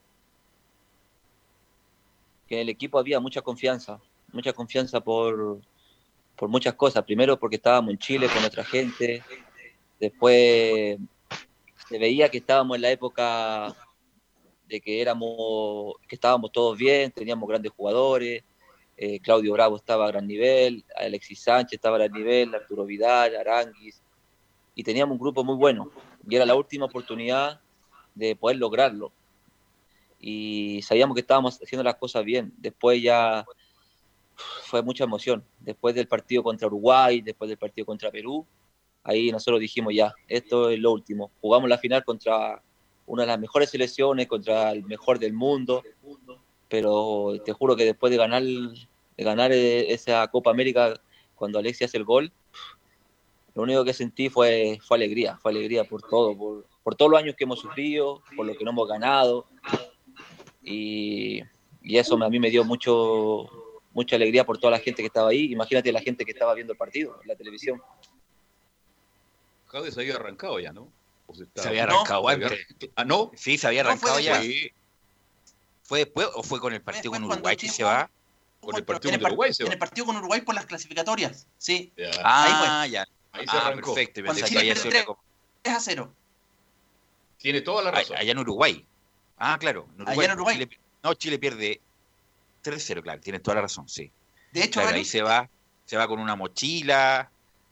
[2.48, 4.02] que en el equipo había mucha confianza,
[4.34, 5.60] mucha confianza por,
[6.36, 7.04] por muchas cosas.
[7.04, 9.24] Primero porque estábamos en Chile con nuestra gente,
[10.00, 10.98] después
[11.88, 13.76] se veía que estábamos en la época
[14.67, 18.44] de que éramos, que estábamos todos bien, teníamos grandes jugadores,
[18.96, 23.36] eh, Claudio Bravo estaba a gran nivel, Alexis Sánchez estaba a gran nivel, Arturo Vidal,
[23.36, 24.02] Aranguis,
[24.74, 25.91] y teníamos un grupo muy bueno,
[26.28, 27.60] y era la última oportunidad
[28.15, 29.12] de poder lograrlo.
[30.20, 32.54] Y sabíamos que estábamos haciendo las cosas bien.
[32.58, 33.44] Después ya
[34.36, 35.44] fue mucha emoción.
[35.60, 38.46] Después del partido contra Uruguay, después del partido contra Perú,
[39.04, 41.32] ahí nosotros dijimos ya, esto es lo último.
[41.41, 42.62] Jugamos la final contra
[43.06, 45.84] una de las mejores selecciones, contra el mejor del mundo,
[46.70, 50.94] pero te juro que después de ganar, de ganar eh, esa Copa América,
[51.36, 52.32] cuando Alexia hace el gol,
[53.54, 57.20] lo único que sentí fue, fue alegría, fue alegría por todo, por, por todos los
[57.20, 59.46] años que hemos sufrido, por lo que no hemos ganado,
[60.63, 61.41] y,
[61.82, 63.50] y eso a mí me dio mucho
[63.93, 65.51] mucha alegría por toda la gente que estaba ahí.
[65.51, 67.82] Imagínate la gente que estaba viendo el partido en la televisión.
[69.67, 70.91] Jade se había arrancado ya, ¿no?
[71.56, 72.67] Se, había No, arrancado había- antes.
[72.95, 73.32] Ah, ¿no?
[73.36, 74.41] Sí, se había No, arrancado ya.
[75.84, 78.10] ¿Fue después o fue con el partido con Uruguay que se va?
[78.60, 79.73] con el en partido par- Uruguay se en va.
[79.73, 81.47] el partido con Uruguay por las clasificatorias.
[81.58, 82.12] Sí, Ya.
[82.23, 83.08] Ah, ya.
[83.32, 83.93] Ahí se Ah, arrancó.
[83.95, 84.21] perfecto.
[84.21, 85.01] Cuando Pensé que Chile había pierde sido tres.
[85.01, 85.21] la Copa.
[85.63, 86.13] 3 a 0.
[87.38, 88.17] Tiene toda la razón.
[88.17, 88.86] Allá en Uruguay.
[89.38, 89.88] Ah, claro.
[89.97, 90.58] en Allá en Uruguay.
[90.60, 91.82] Chile- no, Chile pierde
[92.63, 93.21] 3-0, claro.
[93.21, 94.12] Tienes toda la razón, sí.
[94.52, 95.50] De hecho, Claro, ahí se va,
[95.86, 97.32] se va con una mochila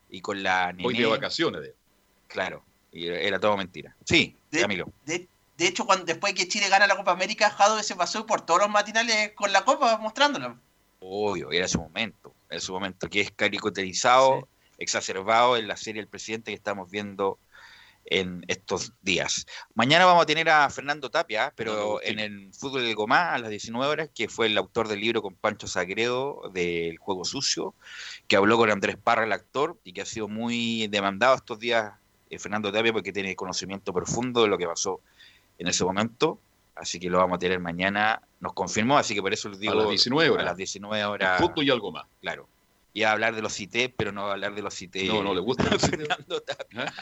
[0.09, 1.61] y con la Hoy de vacaciones.
[1.61, 1.75] de-
[2.27, 2.63] Claro.
[2.91, 3.95] Y era todo mentira.
[4.05, 4.91] Sí, De- Camilo.
[5.05, 8.41] de, de hecho, cuando, después que Chile gana la Copa América, Jadwe se pasó por
[8.41, 10.57] todos los matinales con la Copa mostrándola.
[10.99, 12.33] Obvio, era su momento.
[12.49, 14.47] Era su momento, que es caricaturizado,
[14.77, 17.37] exacerbado en la serie El Presidente que estamos viendo
[18.09, 19.45] en estos días.
[19.75, 23.49] Mañana vamos a tener a Fernando Tapia, pero en el Fútbol del Gomá a las
[23.51, 27.75] 19 horas, que fue el autor del libro con Pancho Sagredo del Juego Sucio,
[28.27, 31.93] que habló con Andrés Parra, el actor, y que ha sido muy demandado estos días
[32.29, 35.01] eh, Fernando Tapia porque tiene conocimiento profundo de lo que pasó
[35.57, 36.39] en ese momento.
[36.75, 39.73] Así que lo vamos a tener mañana, nos confirmó, así que por eso les digo.
[39.73, 40.43] A las 19 horas.
[40.43, 41.39] A las 19 horas.
[41.39, 42.05] Fútbol y algo más.
[42.21, 42.47] Claro.
[42.99, 45.07] Y a hablar de los CITES, pero no va a hablar de los CITES.
[45.07, 45.63] No, no le gusta.
[45.79, 46.93] Fernando Tapia.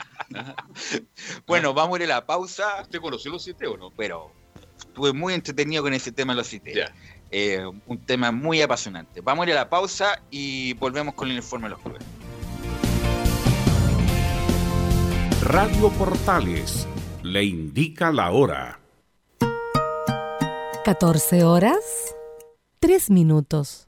[1.48, 2.82] bueno, vamos a ir a la pausa.
[2.84, 3.90] ¿Usted conoció los siete o no?
[3.90, 4.32] Pero
[4.78, 6.76] estuve muy entretenido con ese tema de los CITES.
[6.76, 6.94] Ya.
[7.32, 9.22] eh, un tema muy apasionante.
[9.22, 12.04] Vamos a ir a la pausa y volvemos con el informe de los clubes.
[15.42, 16.88] Radio Portales
[17.24, 18.80] le indica la hora.
[20.86, 21.80] 14 horas,
[22.82, 23.88] 3 minutos.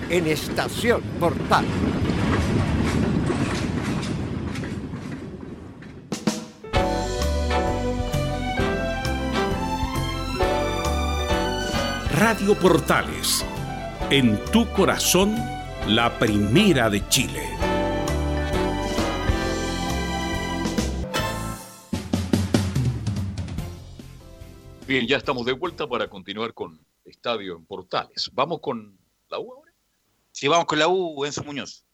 [0.11, 1.65] en Estación Portal.
[12.13, 13.45] Radio Portales,
[14.09, 15.33] en tu corazón,
[15.87, 17.47] la primera de Chile.
[24.85, 28.29] Bien, ya estamos de vuelta para continuar con Estadio en Portales.
[28.33, 28.99] Vamos con
[29.29, 29.60] la U
[30.31, 31.85] Sí, vamos con la U, Enzo Muñoz.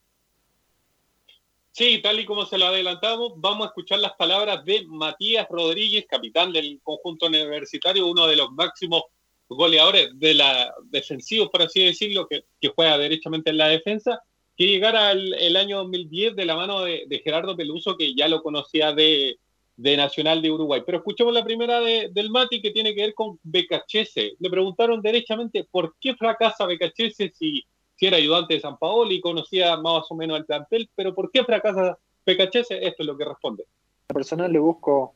[1.71, 6.05] Sí, tal y como se lo adelantamos, vamos a escuchar las palabras de Matías Rodríguez,
[6.09, 9.03] capitán del conjunto universitario, uno de los máximos
[9.47, 14.19] goleadores de la defensivos, por así decirlo, que, juega derechamente en la defensa,
[14.55, 18.41] que llegara el, el año 2010 de la mano de, Gerardo Peluso, que ya lo
[18.41, 19.38] conocía de,
[19.75, 20.81] de Nacional de Uruguay.
[20.85, 24.33] Pero escuchemos la primera de, del Mati, que tiene que ver con Becachese.
[24.39, 27.63] Le preguntaron derechamente por qué fracasa Becachese si,
[27.97, 31.31] si era ayudante de San Paolo y conocía más o menos el plantel, pero por
[31.31, 33.65] qué fracasa Pecachese, esto es lo que responde.
[34.07, 35.13] personal le busco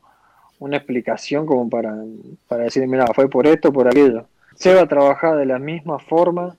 [0.58, 1.94] una explicación como para,
[2.48, 4.26] para decir, mira, fue por esto, por aquello.
[4.54, 6.56] Seba trabajaba de la misma forma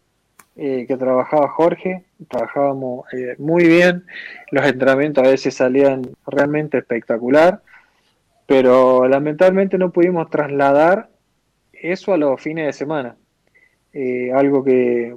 [0.55, 4.05] eh, que trabajaba Jorge, trabajábamos eh, muy bien,
[4.51, 7.61] los entrenamientos a veces salían realmente espectacular,
[8.45, 11.09] pero lamentablemente no pudimos trasladar
[11.73, 13.15] eso a los fines de semana.
[13.93, 15.13] Eh, algo que,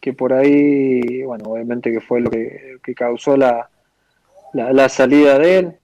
[0.00, 3.70] que por ahí, bueno, obviamente que fue lo que, que causó la,
[4.52, 5.76] la, salida de él.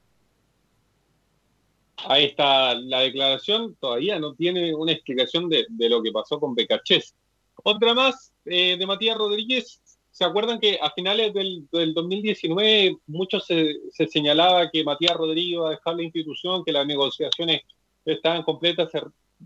[2.08, 6.54] Ahí está la declaración, todavía no tiene una explicación de, de lo que pasó con
[6.54, 7.14] Becachés.
[7.62, 9.82] Otra más eh, de Matías Rodríguez.
[10.10, 15.52] ¿Se acuerdan que a finales del, del 2019 mucho se, se, señalaba que Matías Rodríguez
[15.52, 17.60] iba a dejar la institución, que las negociaciones
[18.02, 18.90] estaban completas,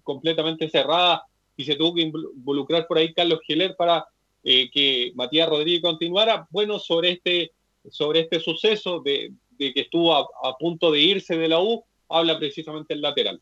[0.05, 1.23] completamente cerradas
[1.57, 4.07] y se tuvo que involucrar por ahí Carlos Geller para
[4.45, 6.47] eh, que Matías Rodríguez continuara?
[6.51, 7.53] Bueno, sobre este,
[7.89, 12.39] sobre este suceso de, de que estuvo a, punto de irse de la U, habla
[12.39, 13.41] precisamente el lateral.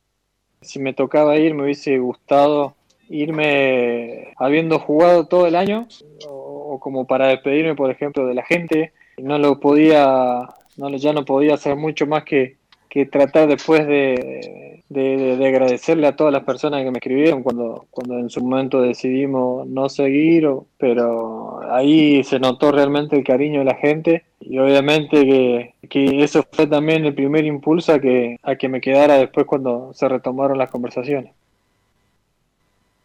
[0.61, 2.75] Si me tocaba ir, me hubiese gustado
[3.09, 5.89] irme habiendo jugado todo el año
[6.27, 8.93] o, o, como para despedirme, por ejemplo, de la gente.
[9.17, 12.59] No lo podía, no, ya no podía hacer mucho más que,
[12.89, 17.87] que tratar después de, de, de, agradecerle a todas las personas que me escribieron cuando,
[17.91, 23.65] cuando en su momento decidimos no seguir, pero ahí se notó realmente el cariño de
[23.67, 28.57] la gente y obviamente que, que eso fue también el primer impulso a que, a
[28.57, 31.33] que me quedara después cuando se retomaron las conversaciones.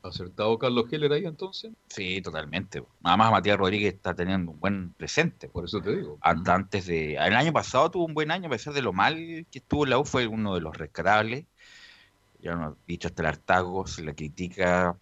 [0.04, 1.72] ¿Acertado Carlos Heller ahí entonces?
[1.88, 2.84] Sí, totalmente.
[3.04, 5.47] Además, Matías Rodríguez está teniendo un buen presente.
[5.47, 6.18] Por eso te digo.
[6.22, 7.14] Antes de.
[7.14, 9.16] El año pasado tuvo un buen año, a pesar de lo mal
[9.49, 11.45] que estuvo en la U, fue uno de los rescatables.
[12.41, 14.97] Ya no dicho hasta el hartazgo, se le critica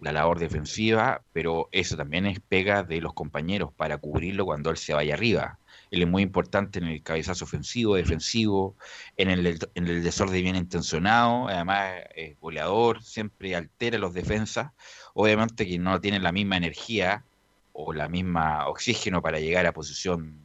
[0.00, 4.76] la labor defensiva, pero eso también es pega de los compañeros para cubrirlo cuando él
[4.76, 5.58] se vaya arriba.
[5.94, 8.76] Él es muy importante en el cabezazo ofensivo, defensivo,
[9.16, 14.72] en el, en el desorden bien intencionado, además es goleador, siempre altera los defensas.
[15.14, 17.24] Obviamente que no tiene la misma energía
[17.72, 20.36] o la misma oxígeno para llegar a posición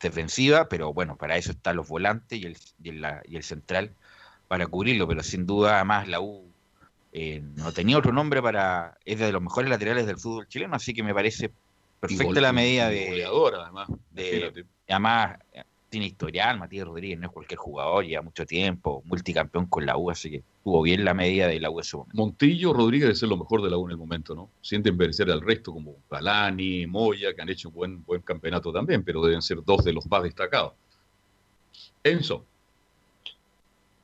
[0.00, 3.94] defensiva, pero bueno, para eso están los volantes y el, y el, y el central
[4.46, 6.44] para cubrirlo, pero sin duda además la U
[7.12, 8.98] eh, no tenía otro nombre para...
[9.04, 11.50] es de los mejores laterales del fútbol chileno, así que me parece
[12.02, 13.06] perfecta la medida de...
[13.10, 13.88] Goleador, además.
[14.10, 15.38] De, además,
[15.88, 20.10] tiene historial, Matías Rodríguez no es cualquier jugador, lleva mucho tiempo, multicampeón con la U,
[20.10, 22.16] así que tuvo bien la medida de la U ese momento.
[22.16, 24.50] Montillo, Rodríguez es lo mejor de la U en el momento, ¿no?
[24.60, 29.04] Sienten merecer al resto como Galani, Moya, que han hecho un buen, buen campeonato también,
[29.04, 30.72] pero deben ser dos de los más destacados.
[32.02, 32.44] Enzo.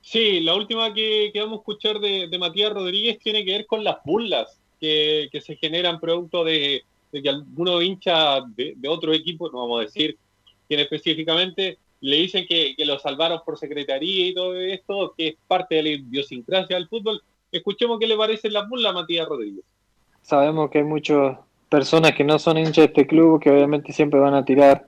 [0.02, 3.66] Sí, la última que, que vamos a escuchar de, de, Matías Rodríguez tiene que ver
[3.66, 8.88] con las burlas que, que se generan producto de, de que algunos hinchas de, de,
[8.88, 10.16] otro equipo, no vamos a decir
[10.66, 15.36] quién específicamente, le dicen que, que, lo salvaron por secretaría y todo esto, que es
[15.46, 17.22] parte de la idiosincrasia del fútbol.
[17.50, 19.64] Escuchemos qué le parecen las burlas a Matías Rodríguez.
[20.22, 21.38] Sabemos que hay muchas
[21.68, 24.86] personas que no son hinchas de este club que obviamente siempre van a tirar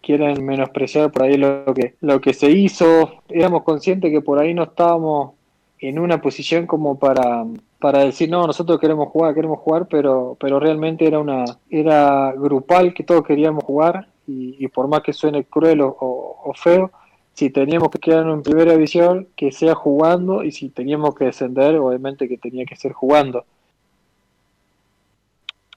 [0.00, 3.22] quieren menospreciar por ahí lo que, lo que se hizo.
[3.28, 5.34] Éramos conscientes que por ahí no estábamos
[5.80, 7.44] en una posición como para,
[7.78, 12.92] para decir, no, nosotros queremos jugar, queremos jugar, pero, pero realmente era una era grupal
[12.92, 16.92] que todos queríamos jugar y, por más que suene cruel o, o, feo,
[17.34, 21.76] si teníamos que quedar en primera división, que sea jugando y si teníamos que descender,
[21.76, 23.44] obviamente que tenía que ser jugando.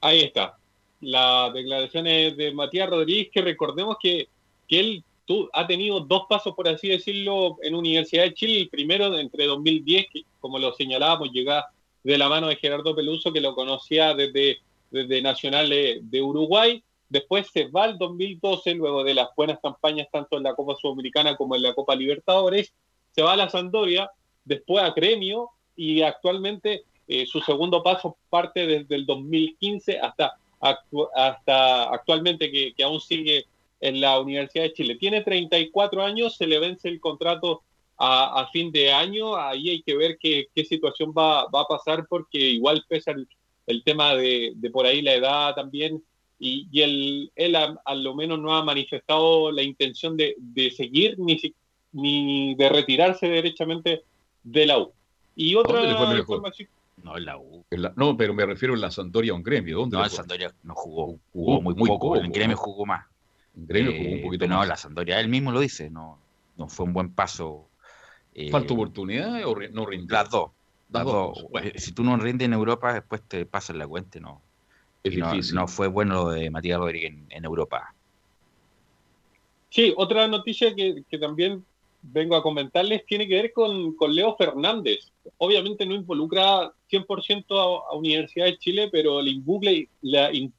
[0.01, 0.58] Ahí está
[1.04, 4.30] las declaraciones de Matías Rodríguez, que recordemos que,
[4.68, 8.59] que él tú, ha tenido dos pasos, por así decirlo, en Universidad de Chile.
[8.61, 11.65] El primero entre 2010, que como lo señalábamos, llega
[12.03, 14.59] de la mano de Gerardo Peluso, que lo conocía desde,
[14.91, 16.84] desde Nacional de, Uruguay.
[17.09, 21.36] Después se va al 2012, luego de las buenas campañas tanto en la Copa Sudamericana
[21.36, 22.74] como en la Copa Libertadores.
[23.11, 24.09] Se va a la Sampdoria,
[24.43, 31.07] después a Gremio y actualmente eh, su segundo paso parte desde el 2015 hasta actu
[31.13, 33.45] hasta actualmente que, que, aún sigue
[33.84, 34.95] en la Universidad de Chile.
[34.95, 37.63] Tiene 34 años, se le vence el contrato
[37.97, 41.67] a, a fin de año, ahí hay que ver qué, qué situación va, va, a
[41.67, 43.27] pasar porque igual pesa el,
[43.67, 46.01] el tema de, de, por ahí la edad también
[46.39, 50.71] y, y él, él a, a, lo menos no ha manifestado la intención de, de
[50.71, 51.38] seguir ni,
[51.91, 54.03] ni de retirarse derechamente
[54.43, 54.93] de la U.
[55.36, 55.84] Y otra
[56.17, 56.69] información...
[57.03, 57.65] No, en la U.
[57.69, 59.79] En la, no, pero me refiero en la Sandoria a un gremio.
[59.79, 62.15] ¿Dónde no, en Sandoria no jugó, jugó muy, muy poco.
[62.15, 63.05] En el gremio jugó más.
[63.56, 64.68] En gremio eh, jugó un poquito no, más.
[64.68, 66.18] la Sandoria, él mismo lo dice, no,
[66.58, 67.68] no fue un buen paso.
[68.34, 70.12] Eh, ¿Falta oportunidad o no rinde?
[70.12, 70.51] Las dos.
[70.91, 71.36] Las, dos.
[71.36, 71.51] dos.
[71.51, 71.72] Bueno.
[71.76, 74.41] Si tú no rindes en Europa, después te pasas la cuenta, no.
[75.04, 75.56] Es no, difícil.
[75.56, 77.93] no fue bueno lo de Matías Rodríguez en, en Europa.
[79.70, 81.66] Sí, otra noticia que, que también
[82.04, 85.12] vengo a comentarles tiene que ver con, con Leo Fernández.
[85.38, 90.54] Obviamente no involucra 100% a, a Universidad de Chile, pero le involucra, la, in-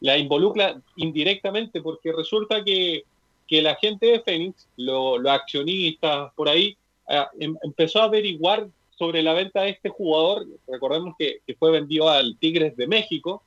[0.00, 3.04] la involucra indirectamente porque resulta que,
[3.46, 6.76] que la gente de Fénix, lo- los accionistas por ahí,
[7.08, 8.66] ah, em- empezó a averiguar
[8.96, 10.46] sobre la venta de este jugador.
[10.68, 13.42] Recordemos que, que fue vendido al Tigres de México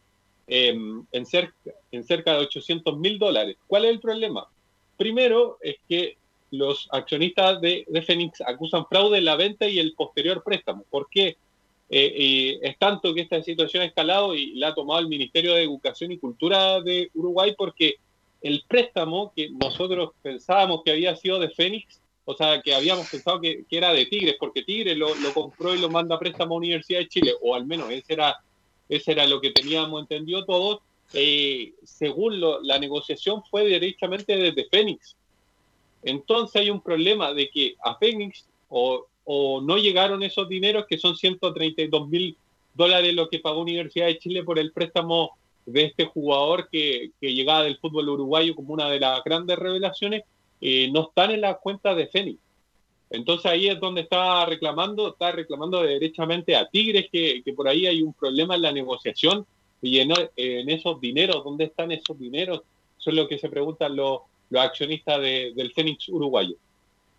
[0.47, 1.53] em, en, cerca,
[1.91, 3.57] en cerca de 800 mil dólares.
[3.67, 4.47] ¿Cuál es el problema?
[4.97, 6.17] Primero es que
[6.51, 10.83] los accionistas de, de Fénix acusan fraude en la venta y el posterior préstamo.
[10.89, 11.35] ¿Por qué?
[11.89, 15.63] Eh, es tanto que esta situación ha escalado y la ha tomado el Ministerio de
[15.63, 17.95] Educación y Cultura de Uruguay porque
[18.41, 23.39] el préstamo que nosotros pensábamos que había sido de Fénix, o sea, que habíamos pensado
[23.39, 26.99] que, era de Tigres, porque Tigres lo, compró y lo manda a préstamo a Universidad
[26.99, 28.37] de Chile, o al menos ese era,
[28.89, 30.79] ese era lo que teníamos entendido todos,
[31.13, 35.15] eh, según lo- la negociación fue derechamente desde Fénix.
[36.03, 40.97] Entonces hay un problema de que a Fénix o, o no llegaron esos dineros, que
[40.97, 42.37] son 132 mil
[42.73, 45.31] dólares lo que pagó Universidad de Chile por el préstamo
[45.65, 50.23] de este jugador que, que llegaba del fútbol uruguayo como una de las grandes revelaciones,
[50.61, 52.39] eh, no están en las cuentas de Fénix.
[53.09, 57.85] Entonces ahí es donde está reclamando, está reclamando derechamente a Tigres que, que por ahí
[57.85, 59.45] hay un problema en la negociación
[59.81, 62.61] y en, en esos dineros, ¿dónde están esos dineros?
[62.99, 66.55] Eso es lo que se preguntan los, los accionistas de- del Fénix uruguayo.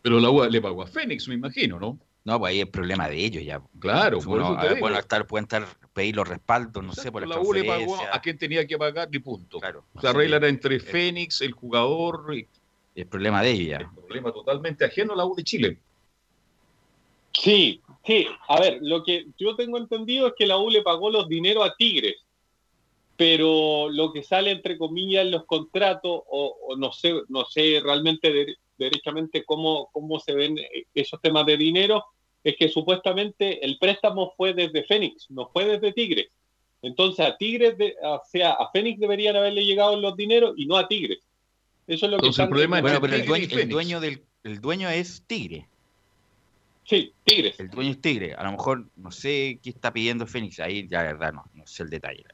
[0.03, 1.99] Pero la U le pagó a Fénix, me imagino, ¿no?
[2.25, 3.63] No, pues ahí es problema de ellos ya.
[3.79, 4.81] Claro, por Uno, eso te a ver, digo.
[4.87, 7.97] bueno, estar, pueden estar, pedir los respaldos, no sé, por la, la U le pagó
[8.13, 9.59] a quien tenía que pagar y punto.
[9.61, 9.85] Claro.
[10.03, 12.47] La regla era entre Fénix, el jugador y
[12.95, 13.77] El problema de ellos ya.
[13.79, 15.79] el problema totalmente ajeno a la U de Chile.
[17.33, 18.27] Sí, sí.
[18.49, 21.65] A ver, lo que yo tengo entendido es que la U le pagó los dineros
[21.65, 22.17] a Tigres,
[23.17, 27.81] pero lo que sale entre comillas en los contratos, o, o no sé, no sé
[27.83, 32.05] realmente de- derechamente cómo, cómo se ven eh, esos temas de dinero,
[32.45, 36.29] es que supuestamente el préstamo fue desde Fénix, no fue desde Tigres.
[36.81, 40.77] Entonces a Tigres, de- o sea, a Fénix deberían haberle llegado los dineros y no
[40.77, 41.19] a Tigres.
[41.87, 44.01] Eso es lo que Entonces, el están- problema es Bueno, pero el dueño, el dueño
[44.01, 45.67] del el dueño es Tigre.
[46.85, 47.59] Sí, Tigres.
[47.61, 48.35] El dueño es Tigre.
[48.35, 50.61] A lo mejor no sé qué está pidiendo Fénix.
[50.61, 52.25] Ahí ya, la verdad, no, no sé el detalle.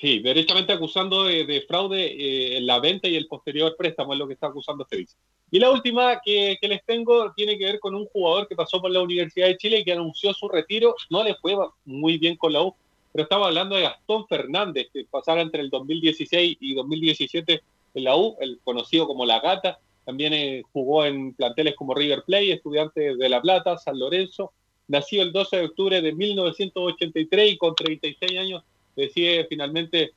[0.00, 4.26] Sí, derechamente acusando de, de fraude eh, la venta y el posterior préstamo es lo
[4.26, 5.16] que está acusando Félix.
[5.50, 8.80] Y la última que, que les tengo tiene que ver con un jugador que pasó
[8.80, 10.96] por la Universidad de Chile y que anunció su retiro.
[11.10, 12.74] No le fue muy bien con la U,
[13.12, 17.62] pero estaba hablando de Gastón Fernández, que pasara entre el 2016 y 2017
[17.94, 19.78] en la U, el conocido como La Gata.
[20.04, 24.52] También eh, jugó en planteles como River Plate, Estudiantes de La Plata, San Lorenzo.
[24.88, 28.64] Nació el 12 de octubre de 1983 y con 36 años
[28.96, 30.12] decide finalmente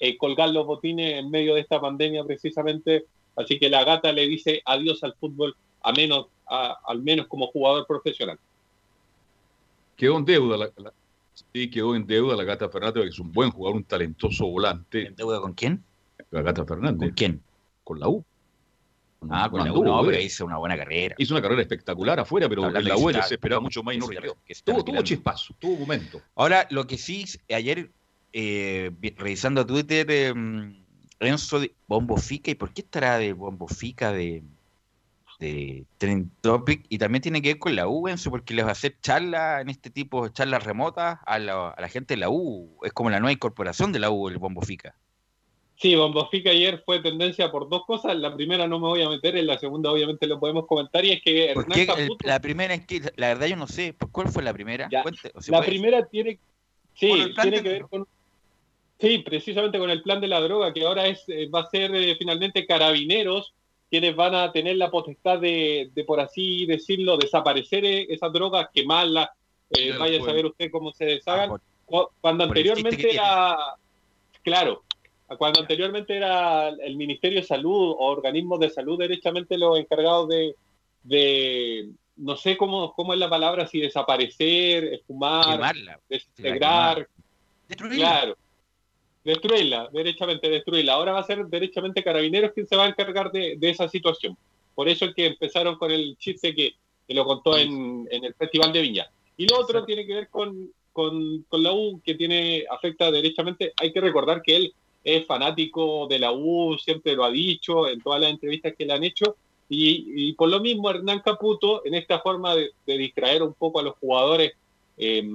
[0.00, 3.06] eh, colgar los botines en medio de esta pandemia precisamente.
[3.36, 7.46] Así que la gata le dice adiós al fútbol, a menos, a- al menos como
[7.48, 8.38] jugador profesional.
[9.96, 10.92] Quedó en deuda la, la-
[11.52, 15.06] sí, quedó en deuda la Gata Fernández, que es un buen jugador, un talentoso volante.
[15.06, 15.82] ¿En deuda con quién?
[16.30, 17.08] La Gata Fernández.
[17.08, 17.42] ¿Con quién?
[17.84, 18.24] Con la U.
[19.30, 19.82] Ah, con la U.
[19.82, 21.16] No, pero hizo una buena carrera.
[21.18, 23.98] Hizo una carrera espectacular afuera, pero Hablando en la U se esperaba mucho más y
[23.98, 24.36] no rindió.
[24.64, 26.20] Tuvo, tuvo chispazo, tuvo momento.
[26.36, 27.90] Ahora, lo que sí, ayer
[28.32, 30.34] eh, vi- revisando Twitter, eh,
[31.20, 34.42] Renzo de Bombo Fica, ¿y por qué estará de Bombo Fica de,
[35.40, 36.84] de Trend Topic?
[36.88, 39.60] Y también tiene que ver con la U, Enzo, porque les va a hacer charla
[39.60, 42.78] en este tipo de charlas remotas a la, a la gente de la U.
[42.82, 44.94] Es como la nueva incorporación de la U, el Bombo Fica.
[45.80, 48.16] Sí, Bombofica ayer fue tendencia por dos cosas.
[48.16, 51.12] La primera no me voy a meter, en la segunda obviamente lo podemos comentar y
[51.12, 52.02] es que ¿Por Hernán qué?
[52.02, 54.88] El- la primera es que, la verdad yo no sé, ¿por ¿cuál fue la primera?
[55.02, 56.40] Cuente, la primera tiene,
[56.94, 58.08] sí, tiene que ver con,
[59.00, 61.94] sí, precisamente con el plan de la droga, que ahora es eh, va a ser
[61.94, 63.52] eh, finalmente carabineros
[63.90, 68.68] quienes van a tener la potestad de, de, por así decirlo, desaparecer eh, esas drogas,
[68.72, 69.30] quemarlas,
[69.70, 70.30] eh, Ya vaya a después.
[70.30, 71.48] saber usted cómo se deshagan.
[71.50, 73.56] por- Cu- Cuando por anteriormente era,
[74.42, 74.84] claro,
[75.38, 80.54] cuando anteriormente era el Ministerio de Salud o organismos de salud derechamente los encargados de,
[81.02, 86.00] de no sé cómo, cómo es la palabra, si desaparecer, esfumar, Quemarla.
[86.10, 87.08] desintegrar,
[87.68, 87.96] Destruirla.
[88.06, 88.36] claro,
[89.24, 90.94] destruirla, derechamente destruirla.
[90.94, 94.36] Ahora va a ser derechamente Carabineros quien se va a encargar de, de esa situación.
[94.74, 96.74] Por eso es que empezaron con el chiste que,
[97.06, 99.10] que lo contó en, en el Festival de Viña.
[99.36, 103.72] Y lo otro tiene que ver con, con, con la U, que tiene afecta derechamente.
[103.80, 108.00] Hay que recordar que él es fanático de la U, siempre lo ha dicho en
[108.00, 109.36] todas las entrevistas que le han hecho.
[109.68, 113.80] Y, y por lo mismo, Hernán Caputo, en esta forma de, de distraer un poco
[113.80, 114.52] a los jugadores
[114.96, 115.28] eh,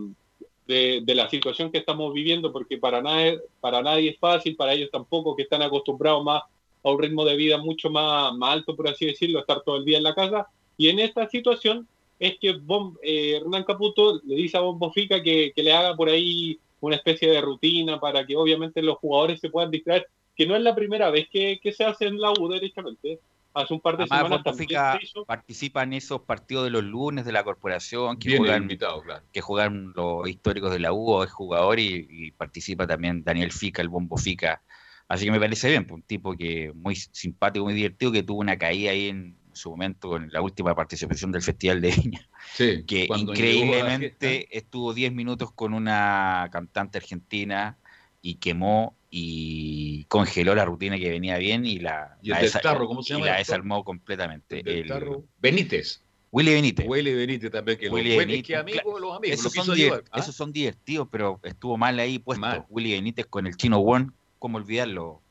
[0.67, 4.89] de, la situación que estamos viviendo, porque para, nada, para nadie es fácil, para ellos
[4.91, 6.43] tampoco, que están acostumbrados más
[6.83, 9.85] a un ritmo de vida mucho más, más alto, por así decirlo, estar todo el
[9.85, 10.47] día en la casa.
[10.77, 11.87] Y en esta situación
[12.19, 15.95] es que Bom- eh, Hernán Caputo le dice a Bombo Fica que, que le haga
[15.95, 20.45] por ahí una especie de rutina para que obviamente los jugadores se puedan distraer, que
[20.45, 23.19] no es la primera vez que, que se hace en la U, derechamente.
[23.53, 25.25] Hace un par de Además, semanas hizo.
[25.25, 29.23] participa en esos partidos de los lunes de la corporación que Viene juegan, invitado, claro.
[29.31, 33.81] que juegan los históricos de la U es jugador y, y participa también Daniel Fica,
[33.81, 34.61] el Bombo Fica.
[35.07, 38.39] Así que me parece bien, pues, un tipo que muy simpático, muy divertido, que tuvo
[38.39, 42.27] una caída ahí en su momento con la última participación del Festival de Viña.
[42.53, 47.77] Sí, que increíblemente estuvo 10 minutos con una cantante argentina
[48.21, 52.49] y quemó y congeló la rutina que venía bien y la, Y el la del
[52.49, 54.63] desa- tarro, ¿cómo se y llama la el desarmó completamente.
[54.65, 55.23] El- tarro.
[55.39, 56.01] Benítez.
[56.31, 56.87] Willy Benítez.
[56.87, 59.39] Willy Benítez también, que Willy fue, Benítez, que amigo claro, de los amigos.
[59.39, 60.19] Esos lo quiso son, ayudar, ¿ah?
[60.19, 62.65] esos son divertidos, pero estuvo mal ahí puesto.
[62.69, 64.09] Willy Benítez con el chino One,
[64.39, 65.21] ¿cómo olvidarlo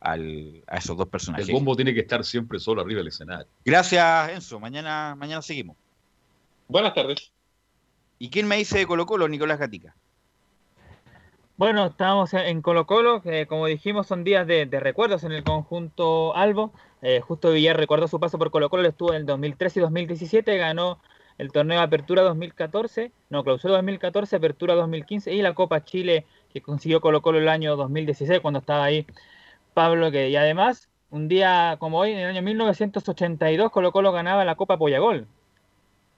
[0.00, 1.48] al- a esos dos personajes?
[1.48, 3.46] El bombo tiene que estar siempre solo arriba del escenario.
[3.64, 4.60] Gracias, Enzo.
[4.60, 5.78] Mañana, mañana seguimos.
[6.68, 7.32] Buenas tardes.
[8.18, 9.28] ¿Y quién me dice de Colo Colo?
[9.28, 9.96] Nicolás Gatica.
[11.60, 16.34] Bueno, estábamos en Colo Colo, que como dijimos son días de, recuerdos en el conjunto
[16.34, 16.72] Albo.
[17.02, 20.56] Eh, justo Villar recordó su paso por Colo Colo, estuvo en el 2013 y 2017,
[20.56, 21.02] ganó
[21.36, 27.02] el torneo Apertura 2014, no, Clausura 2014, Apertura 2015 y la Copa Chile que consiguió
[27.02, 29.06] Colo Colo el año 2016 cuando estaba ahí
[29.74, 34.54] Pablo Y además, un día como hoy, en el año 1982, Colo Colo ganaba la
[34.54, 35.26] Copa Pollagol.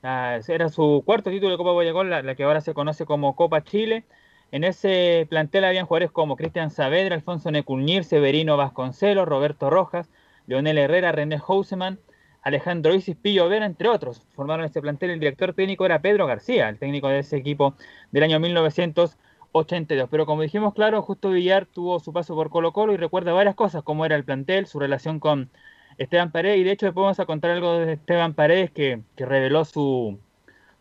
[0.05, 3.35] Ah, era su cuarto título de Copa Boyacón, la, la que ahora se conoce como
[3.35, 4.05] Copa Chile.
[4.53, 10.11] En ese plantel habían jugadores como Cristian Saavedra, Alfonso Necuñir, Severino Vasconcelos, Roberto Rojas,
[10.47, 11.99] Leonel Herrera, René Houseman,
[12.43, 14.21] Alejandro Isis, Pillo Vera, entre otros.
[14.35, 15.09] Formaron ese plantel.
[15.09, 17.77] El director técnico era Pedro García, el técnico de ese equipo
[18.11, 20.09] del año 1982.
[20.11, 23.55] Pero como dijimos, claro, Justo Villar tuvo su paso por Colo Colo y recuerda varias
[23.55, 25.51] cosas, como era el plantel, su relación con
[25.97, 26.59] Esteban Paredes.
[26.59, 30.19] Y de hecho, después vamos a contar algo de Esteban Paredes que, que reveló su,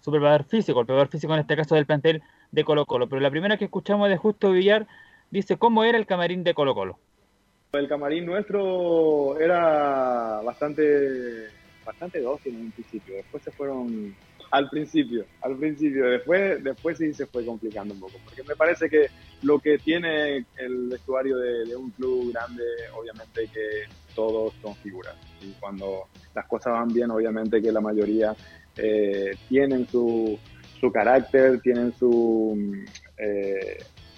[0.02, 2.22] su preparador físico, el preparador físico en este caso del plantel
[2.52, 3.08] de Colo Colo.
[3.08, 4.88] Pero la primera que escuchamos de Justo Villar
[5.30, 7.00] dice cómo era el camarín de Colo Colo.
[7.74, 11.48] El camarín nuestro era bastante,
[11.86, 13.16] bastante dócil en un principio.
[13.16, 14.14] Después se fueron
[14.52, 16.06] al principio, al principio.
[16.06, 18.18] Después, después sí se fue complicando un poco.
[18.26, 19.08] Porque me parece que
[19.44, 25.16] lo que tiene el vestuario de, de un club grande, obviamente que todos son figuras.
[25.42, 28.36] Y cuando las cosas van bien, obviamente que la mayoría
[28.78, 30.38] eh, tienen su,
[30.82, 32.58] su carácter, tienen su,
[33.18, 33.78] eh,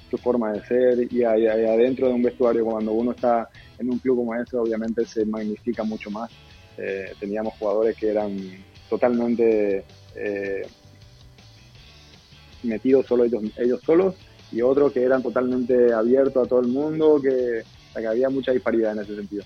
[0.10, 4.00] su forma de ser y, ahí- adentro de un vestuario cuando uno está en un
[4.00, 6.32] club como ese obviamente se magnifica mucho más.
[6.78, 8.36] Eh, teníamos jugadores que eran
[8.90, 9.84] totalmente
[10.16, 10.66] eh,
[12.64, 14.16] metidos solo ellos, ellos solos
[14.52, 17.64] y otros que eran totalmente abiertos a todo el mundo, que,
[18.08, 19.44] había mucha disparidad en ese sentido.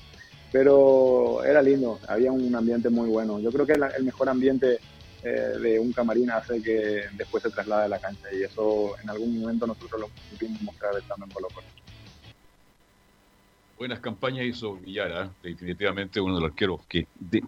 [0.52, 3.40] Pero era lindo, había un ambiente muy bueno.
[3.40, 4.80] Yo creo que la- el mejor ambiente
[5.24, 5.30] eh,
[5.62, 9.40] de un camarín hace que después se traslade a la cancha y eso en algún
[9.40, 11.68] momento nosotros lo supimos mostrar estando en Colo Colo.
[13.78, 15.32] Buenas campañas hizo Villar, ¿ah?
[15.44, 17.44] definitivamente uno de los arqueros que de-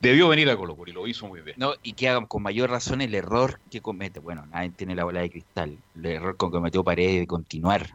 [0.00, 1.56] debió venir a Colo Colo y lo hizo muy bien.
[1.58, 4.18] No, y que hagan con mayor razón el error que comete.
[4.18, 5.78] Bueno, nadie tiene la bola de cristal.
[5.94, 7.90] El error que cometió Paredes de continuar.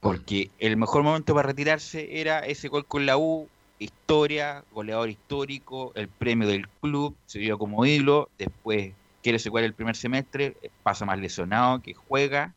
[0.00, 3.48] Porque el mejor momento para retirarse era ese gol con la U,
[3.78, 9.74] historia, goleador histórico, el premio del club, se dio como ídolo, después quiere jugar el
[9.74, 12.54] primer semestre, eh, pasa más lesionado, que juega,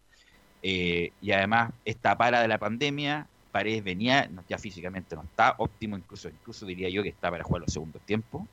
[0.64, 5.98] eh, y además esta para de la pandemia, Paredes venía, ya físicamente no está óptimo,
[5.98, 8.44] incluso, incluso diría yo que está para jugar los segundos tiempos,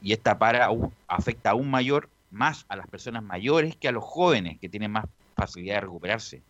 [0.00, 0.68] y esta para
[1.06, 5.04] afecta aún mayor más a las personas mayores que a los jóvenes que tienen más
[5.36, 6.42] facilidad de recuperarse.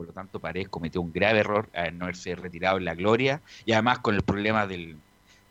[0.00, 3.42] Por lo tanto, Paredes cometió un grave error al no haberse retirado en la gloria
[3.66, 4.96] y además con el problema del,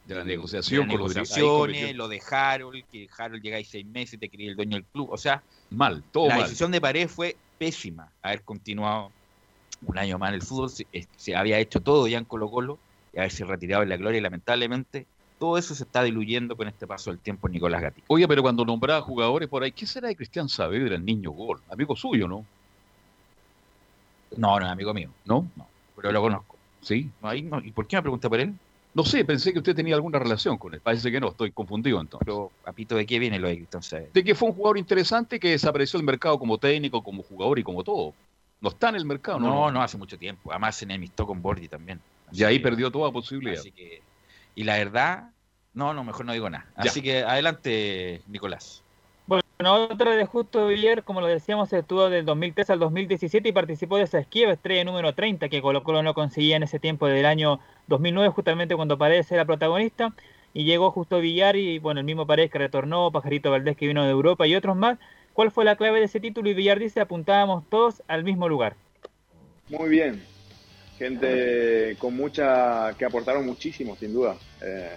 [0.08, 4.16] De la negociación de las negociaciones, lo de Harold, que Harold llega ahí seis meses
[4.16, 5.08] y te quería el dueño del club.
[5.12, 6.44] O sea, Mal, todo la mal.
[6.46, 8.12] decisión de Paredes fue pésima.
[8.24, 9.12] Haber continuado
[9.86, 12.50] un año más en el fútbol, se, eh, se había hecho todo ya en Colo
[12.50, 12.80] Colo
[13.14, 15.06] y haberse retirado en la gloria y lamentablemente
[15.38, 18.06] todo eso se está diluyendo con este paso del tiempo Nicolás Gatica.
[18.10, 21.62] Oye, pero cuando nombraba jugadores por ahí, ¿qué será de Cristian Saavedra, el niño gol?
[21.70, 22.48] Amigo suyo, ¿no?
[24.38, 25.10] No, no es amigo mío.
[25.26, 25.48] ¿No?
[25.56, 26.58] No, pero lo conozco.
[26.82, 27.10] ¿Sí?
[27.22, 27.60] No, ahí no.
[27.60, 28.54] ¿Y por qué me pregunta por él?
[28.94, 30.82] No sé, pensé que usted tenía alguna relación con él.
[30.82, 32.26] Parece que no, estoy confundido entonces.
[32.26, 34.12] Pero, Papito, ¿de qué viene lo de Saavedra?
[34.14, 37.64] De que fue un jugador interesante que desapareció del mercado como técnico, como jugador y
[37.64, 38.14] como todo.
[38.62, 39.48] No está en el mercado, ¿no?
[39.48, 40.52] No, no, hace mucho tiempo.
[40.52, 42.02] Además se enemistó con Borgi también.
[42.32, 43.60] Y ahí perdió toda posibilidad.
[43.60, 44.02] Así que,
[44.56, 45.30] y la verdad,
[45.74, 46.66] no, no, mejor no digo nada.
[46.78, 46.90] Ya.
[46.90, 48.84] Así que adelante, Nicolás.
[49.62, 54.04] Otra de Justo Villar, como lo decíamos, estuvo del 2003 al 2017 y participó de
[54.04, 57.60] esa esquiva estrella número 30 que Colo Colo no conseguía en ese tiempo del año
[57.88, 60.14] 2009, justamente cuando Paredes era protagonista.
[60.54, 64.06] Y llegó Justo Villar y, bueno, el mismo Paredes que retornó, Pajarito Valdés que vino
[64.06, 64.98] de Europa y otros más.
[65.34, 66.50] ¿Cuál fue la clave de ese título?
[66.50, 68.78] Y Villar dice, apuntábamos todos al mismo lugar.
[69.68, 70.24] Muy bien.
[70.98, 74.38] Gente con mucha, que aportaron muchísimo, sin duda.
[74.62, 74.96] Eh,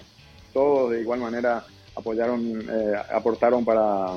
[0.53, 1.65] todos de igual manera
[1.97, 4.17] apoyaron, eh, aportaron para,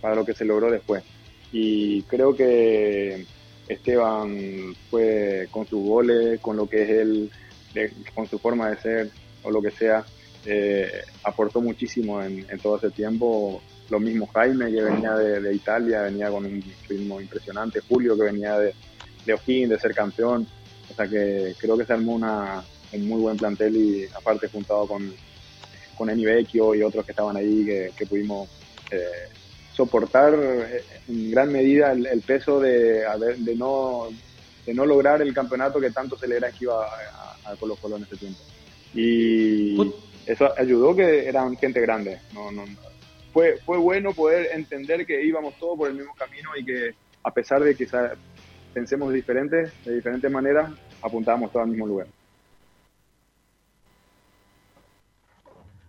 [0.00, 1.02] para lo que se logró después.
[1.52, 3.24] Y creo que
[3.68, 7.30] Esteban fue con sus goles, con lo que es él,
[8.14, 9.10] con su forma de ser
[9.42, 10.04] o lo que sea,
[10.44, 13.60] eh, aportó muchísimo en, todo ese tiempo.
[13.90, 17.80] Lo mismo Jaime, que venía de, Italia, venía con un ritmo impresionante.
[17.80, 18.74] Julio, que venía de,
[19.24, 20.46] de de ser campeón.
[20.90, 24.86] O sea que creo que se armó una, un muy buen plantel y aparte juntado
[24.86, 25.12] con,
[25.96, 28.48] con Eni Vecchio y otros que estaban ahí que, que pudimos
[28.90, 29.28] eh,
[29.76, 33.04] soportar eh, en gran medida el, el peso de,
[33.38, 34.08] de, no,
[34.64, 37.76] de no lograr el campeonato que tanto se le era que iba a, a Colo
[37.76, 38.40] Colo en ese tiempo.
[38.94, 39.76] Y
[40.24, 42.18] eso ayudó que eran gente grande.
[42.32, 42.64] No, no,
[43.34, 47.30] fue, fue bueno poder entender que íbamos todos por el mismo camino y que a
[47.30, 48.12] pesar de que quizá
[48.72, 50.70] pensemos diferentes, de diferentes maneras,
[51.02, 52.06] apuntábamos todos al mismo lugar.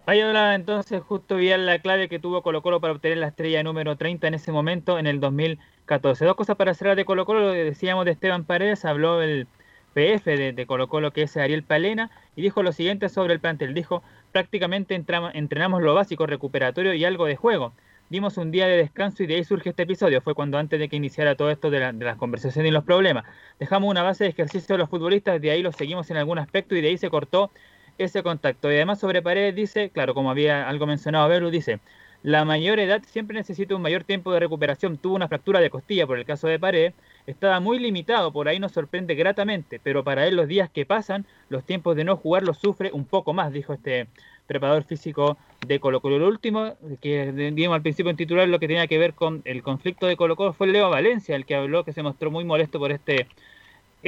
[0.08, 3.97] Hablaba entonces justo bien la clave que tuvo Colo Colo para obtener la estrella número
[3.97, 6.24] 30 en ese momento, en el 2014.
[6.26, 9.47] Dos cosas para cerrar de Colo Colo, lo decíamos de Esteban Paredes, habló el
[9.93, 13.41] PF de, de Colo Colo que es Ariel Palena y dijo lo siguiente sobre el
[13.41, 13.74] plantel.
[13.74, 14.01] Dijo,
[14.32, 17.74] prácticamente entramos- entrenamos lo básico, recuperatorio y algo de juego.
[18.10, 20.22] Dimos un día de descanso y de ahí surge este episodio.
[20.22, 22.86] Fue cuando antes de que iniciara todo esto de, la- de las conversaciones y los
[22.86, 23.26] problemas.
[23.60, 26.76] Dejamos una base de ejercicio de los futbolistas, de ahí lo seguimos en algún aspecto
[26.76, 27.51] y de ahí se cortó
[27.98, 28.72] ese contacto.
[28.72, 31.80] Y además sobre Paredes dice, claro, como había algo mencionado Belu, dice,
[32.24, 34.98] la mayor edad siempre necesita un mayor tiempo de recuperación.
[34.98, 36.93] Tuvo una fractura de costilla por el caso de Paredes,
[37.26, 41.26] estaba muy limitado, por ahí nos sorprende gratamente, pero para él los días que pasan,
[41.50, 44.08] los tiempos de no jugar los sufre un poco más, dijo este
[44.48, 46.20] preparador físico de Colo Colo.
[46.20, 49.62] Lo último que dijimos al principio en titular, lo que tenía que ver con el
[49.62, 52.80] conflicto de Colo Colo fue Leo Valencia, el que habló que se mostró muy molesto
[52.80, 53.28] por este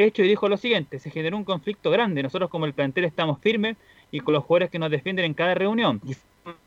[0.06, 3.40] hecho y dijo lo siguiente, se generó un conflicto grande, nosotros como el plantel estamos
[3.42, 3.78] firmes
[4.12, 6.16] y con los jugadores que nos defienden en cada reunión y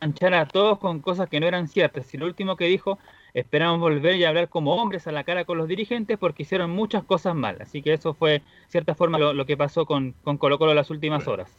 [0.00, 2.98] manchar a todos con cosas que no eran ciertas y lo último que dijo,
[3.34, 7.04] esperamos volver y hablar como hombres a la cara con los dirigentes porque hicieron muchas
[7.04, 10.38] cosas mal, así que eso fue de cierta forma lo, lo que pasó con, con
[10.38, 11.50] Colo Colo las últimas horas.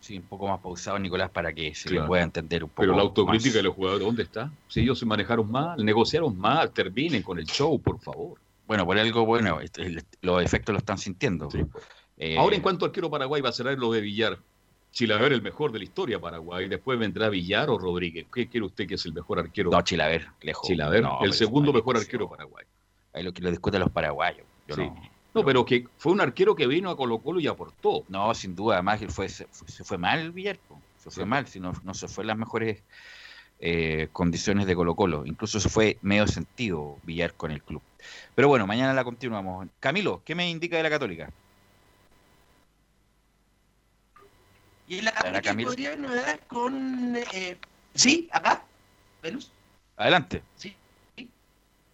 [0.00, 2.08] Sí, un poco más pausado, Nicolás, para que se le Claro.
[2.08, 3.54] pueda entender un poco Pero la autocrítica más.
[3.54, 4.52] de los jugadores, ¿dónde está?
[4.66, 8.41] Si ellos se manejaron mal, negociaron mal, terminen con el show, por favor.
[8.72, 11.50] Bueno, por algo bueno, este, los efectos lo están sintiendo.
[12.16, 14.38] Eh, Ahora, en cuanto arquero Paraguay va a cerrar lo de Villar.
[14.92, 16.70] Chilaver, el mejor de la historia Paraguay.
[16.70, 18.26] Después vendrá Villar o Rodríguez.
[18.32, 19.70] ¿Qué quiere usted que es el mejor arquero?
[19.70, 20.66] No, Chilaver, lejos.
[20.66, 22.64] Chilaver, No, el segundo mejor arquero Paraguay.
[23.12, 24.46] Ahí lo que lo discuten los paraguayos.
[24.68, 24.80] Yo Sí.
[24.80, 25.02] no,
[25.34, 28.04] No, pero que fue un arquero que vino a Colo Colo y aportó.
[28.08, 30.58] no, sin duda, además él fue, se, fue- se fue mal Villar,
[30.96, 31.28] se fue Sí.
[31.28, 32.82] mal, si no, no se fue en las mejores
[33.64, 35.24] eh, condiciones de Colo Colo.
[35.26, 37.80] Incluso se fue medio sentido Villar con el club.
[38.34, 39.68] Pero bueno, mañana la continuamos.
[39.80, 41.30] Camilo, ¿qué me indica de la Católica?
[44.88, 47.16] Y en la Católica podría haber novedades con...
[47.16, 47.56] eh,
[47.94, 48.62] sí, acá,
[49.22, 49.50] Velus.
[49.96, 50.42] Adelante.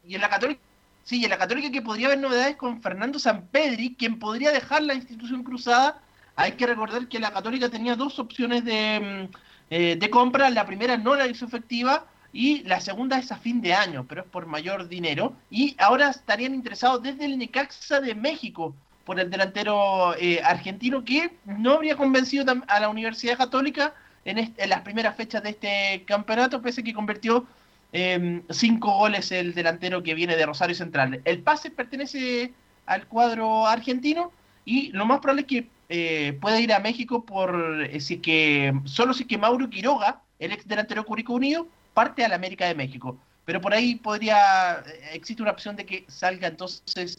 [0.04, 0.60] Y en la Católica,
[1.04, 4.82] sí, y en la Católica que podría haber novedades con Fernando Sampedri, quien podría dejar
[4.82, 6.00] la institución cruzada.
[6.34, 9.36] Hay que recordar que la Católica tenía dos opciones de, mm,
[9.70, 10.48] eh, de compra.
[10.50, 14.22] La primera no la hizo efectiva y la segunda es a fin de año, pero
[14.22, 15.34] es por mayor dinero.
[15.50, 18.74] Y ahora estarían interesados desde el Necaxa de México
[19.04, 23.94] por el delantero eh, argentino que no habría convencido a la Universidad Católica
[24.26, 27.46] en, este- en las primeras fechas de este campeonato, pese a que convirtió
[27.92, 31.22] eh, cinco goles el delantero que viene de Rosario Central.
[31.24, 32.52] El pase pertenece
[32.84, 34.30] al cuadro argentino
[34.66, 38.74] y lo más probable es que eh, pueda ir a México por eh, si que
[38.84, 41.66] solo si que Mauro Quiroga, el ex delantero Curicó Unido,
[41.98, 43.18] parte a la América de México.
[43.44, 47.18] Pero por ahí podría eh, existe una opción de que salga entonces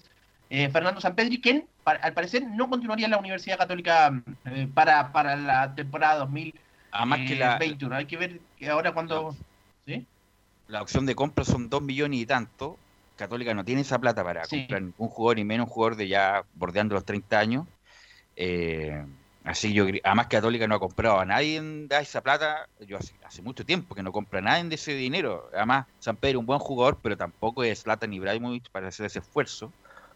[0.49, 4.11] eh, Fernando Sampedri, quien pa- al parecer no continuaría en la Universidad Católica
[4.45, 6.63] eh, para, para la temporada 2021.
[6.91, 9.35] Además que la, Hay que ver que ahora cuando...
[9.85, 10.05] ¿sí?
[10.67, 12.77] la opción de compra son dos millones y tanto.
[13.17, 14.59] Católica no tiene esa plata para Sí.
[14.61, 17.67] comprar ningún jugador y menos un jugador de ya bordeando los 30 años.
[18.35, 19.03] Eh,
[19.43, 22.67] así yo, además Católica no ha comprado a nadie de esa plata.
[22.85, 25.49] Yo hace, hace mucho tiempo que no compra a nadie de ese dinero.
[25.53, 29.19] Además, San Pedro es un buen jugador, pero tampoco es Zlatan Ibrahimovic para hacer ese
[29.19, 29.71] esfuerzo.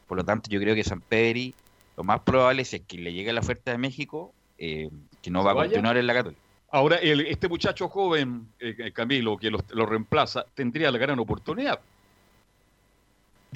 [0.08, 1.56] Por lo tanto, yo creo que San Pedro
[1.96, 4.90] lo más probable es que le llegue la oferta de México, eh,
[5.22, 6.42] que no ¿Se va a continuar en la Católica.
[6.72, 11.20] Ahora, el- este muchacho joven, eh, eh, Camilo, que lo, lo reemplaza, tendría la gran
[11.20, 11.80] oportunidad.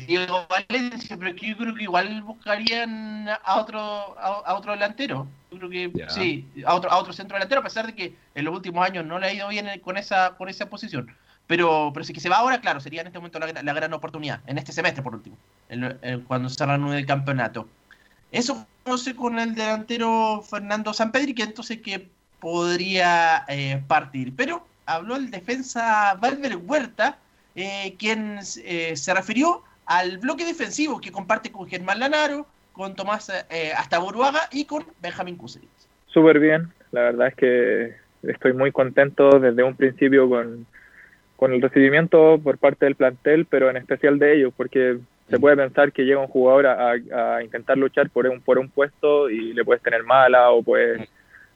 [0.06, 3.80] Diego Valencia, pero que yo creo que igual buscarían a otro
[4.20, 5.28] a, a otro delantero.
[5.52, 8.46] Yo creo que sí, a otro, a otro centro delantero, a pesar de que en
[8.46, 11.08] los últimos años no le ha ido bien con esa, con esa posición.
[11.48, 13.94] Pero, pero si que se va ahora, claro, sería en este momento la, la gran
[13.94, 15.38] oportunidad, en este semestre por último,
[15.70, 17.70] en- en- cuando se reanude el campeonato.
[18.32, 24.36] Eso no sé con el delantero Fernando Sampedri, que entonces que podría eh, partir.
[24.36, 27.18] Pero habló el defensa Valver Huerta,
[27.56, 33.30] eh, quien eh, se refirió al bloque defensivo que comparte con Germán Lanaro, con Tomás
[33.50, 35.70] eh, Astaburuaga y con Benjamín Kusevich.
[36.08, 40.66] Súper bien, la verdad es que estoy muy contento desde un principio con,
[41.36, 45.58] con el recibimiento por parte del plantel, pero en especial de ellos, porque se puede
[45.58, 49.54] pensar que llega un jugador a, a intentar luchar por un, por un puesto y
[49.54, 51.10] le puedes tener mala o puedes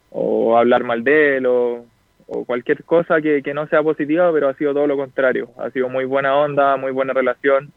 [0.09, 1.85] o hablar mal de él o,
[2.27, 5.49] o cualquier cosa que, que no sea positiva, pero ha sido todo lo contrario.
[5.57, 7.71] Ha sido muy buena onda, muy buena relación.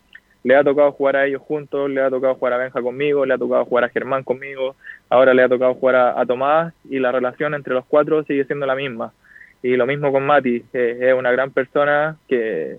[0.44, 3.34] Le ha tocado jugar a ellos juntos, le ha tocado jugar a Benja conmigo, le
[3.34, 4.76] ha tocado jugar a Germán conmigo,
[5.08, 8.66] ahora le ha tocado jugar a, Tomás y la relación entre los cuatro sigue siendo
[8.66, 9.12] la misma.
[9.62, 12.76] Y lo mismo con Mati, que es una gran persona que,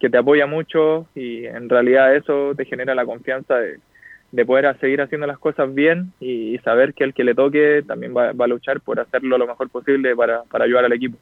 [0.00, 3.78] que te apoya mucho y en realidad eso te genera la confianza de,
[4.32, 7.84] de poder seguir haciendo las cosas bien y, y saber que el que le toque
[7.86, 11.16] también va, va a luchar por hacerlo lo mejor posible para, para ayudar al equipo.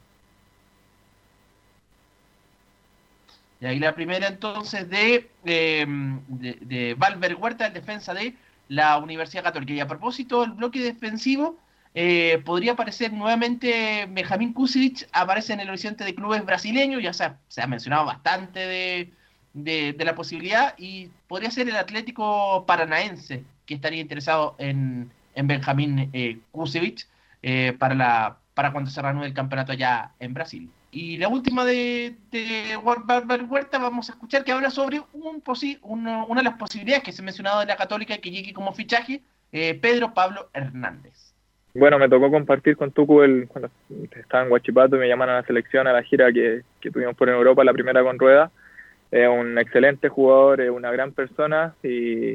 [3.63, 5.87] Y ahí la primera entonces de, de,
[6.59, 8.35] de Valver Huerta, el defensa de
[8.67, 9.71] la Universidad Católica.
[9.71, 11.57] Y a propósito del bloque defensivo,
[11.95, 17.23] eh, podría aparecer nuevamente Benjamín Kusevich, aparece en el horizonte de clubes brasileños, ya se
[17.23, 19.13] ha, se ha mencionado bastante de,
[19.53, 26.09] de- la posibilidad, y podría ser el Atlético Paranaense, que estaría interesado en, en Benjamín
[26.11, 26.39] eh,
[27.41, 30.69] eh, para, para cuando se reanude el campeonato allá en Brasil.
[30.95, 35.41] Y la última de, de Huerta, vamos a escuchar que habla sobre un
[35.81, 39.21] una de las posibilidades que se ha mencionado de la Católica que llegue como fichaje,
[39.51, 41.33] eh, Pedro Pablo Hernández.
[41.73, 43.71] Bueno, me tocó compartir con Tucu el, cuando
[44.15, 47.15] estaba en Huachipato y me llamaron a la selección, a la gira que, que tuvimos
[47.15, 48.51] por Europa, la primera con Rueda.
[49.09, 52.33] Es un excelente jugador, es una gran persona y,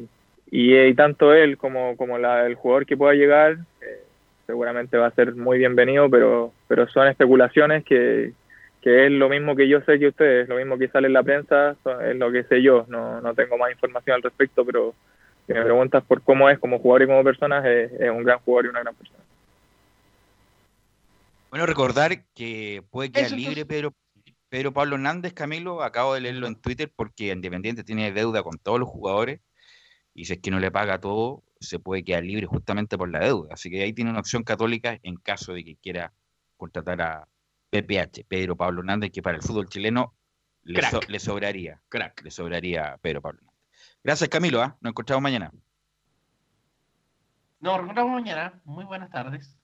[0.50, 4.02] y, y tanto él como, como la, el jugador que pueda llegar eh,
[4.48, 8.32] seguramente va a ser muy bienvenido, pero, pero son especulaciones que,
[8.88, 11.22] que es lo mismo que yo sé que ustedes, lo mismo que sale en la
[11.22, 11.76] prensa,
[12.06, 14.94] es lo que sé yo, no, no tengo más información al respecto, pero
[15.46, 18.38] si me preguntas por cómo es como jugador y como persona, es, es un gran
[18.38, 19.18] jugador y una gran persona.
[21.50, 23.92] Bueno, recordar que puede quedar Eso, libre Pedro,
[24.48, 25.82] Pedro Pablo Hernández, Camilo.
[25.82, 29.40] Acabo de leerlo en Twitter porque Independiente tiene deuda con todos los jugadores
[30.14, 33.20] y si es que no le paga todo, se puede quedar libre justamente por la
[33.20, 33.52] deuda.
[33.52, 36.12] Así que ahí tiene una opción católica en caso de que quiera
[36.56, 37.28] contratar a
[37.70, 40.14] PPH, Pedro Pablo Hernández, que para el fútbol chileno
[40.62, 40.90] le, Crack.
[40.90, 41.80] so- le sobraría.
[41.88, 42.22] Crack.
[42.22, 43.58] Le sobraría a Pedro Pablo Hernández.
[44.04, 44.62] Gracias, Camilo.
[44.62, 44.76] ¿ah?
[44.80, 45.52] Nos encontramos mañana.
[47.60, 48.60] Nos reencontramos mañana.
[48.64, 49.54] Muy buenas tardes.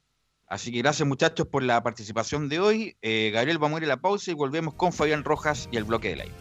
[0.47, 2.97] Así que gracias muchachos por la participación de hoy.
[3.03, 5.85] Eh, Gabriel, vamos a ir a la pausa y volvemos con Fabián Rojas y el
[5.85, 6.35] bloque del aire.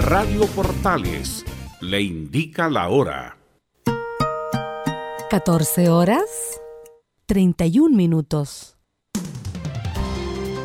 [0.00, 1.44] Radio Portales
[1.80, 3.36] le indica la hora.
[5.32, 6.60] 14 horas
[7.24, 8.76] 31 minutos.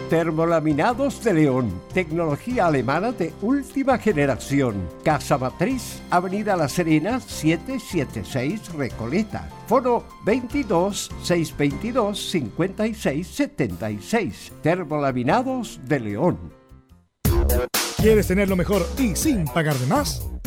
[0.10, 4.90] Termolaminados de León, tecnología alemana de última generación.
[5.06, 9.50] Casa Matriz, Avenida La Serena, 776 Recoleta.
[9.68, 14.52] Foro 22 622 56 76.
[14.62, 16.38] Termolaminados de León.
[17.96, 20.28] ¿Quieres tener lo mejor y sin pagar de más?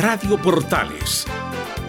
[0.00, 1.26] Radio Portales,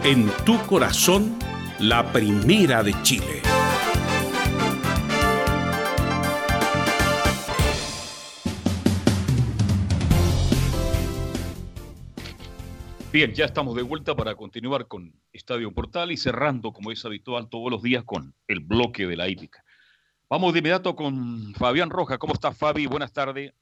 [0.04, 1.40] en tu corazón,
[1.80, 3.42] la primera de Chile.
[13.14, 17.48] Bien, ya estamos de vuelta para continuar con Estadio Portal y cerrando, como es habitual,
[17.48, 19.64] todos los días con el bloque de la hípica.
[20.30, 22.18] Vamos de inmediato con Fabián Roja.
[22.18, 22.88] ¿Cómo estás, Fabi?
[22.88, 23.54] Buenas tardes.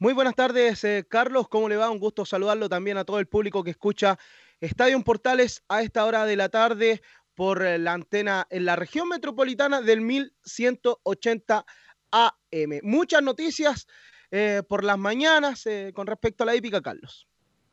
[0.00, 1.48] Muy buenas tardes, eh, Carlos.
[1.48, 1.90] ¿Cómo le va?
[1.90, 4.16] Un gusto saludarlo también a todo el público que escucha
[4.60, 7.02] Estadio Portales a esta hora de la tarde
[7.34, 11.66] por eh, la antena en la región metropolitana del 1180
[12.12, 12.80] AM.
[12.84, 13.88] Muchas noticias
[14.30, 17.26] eh, por las mañanas con respecto a la épica, Carlos.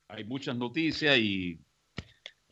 [0.07, 1.59] Hay muchas noticias y,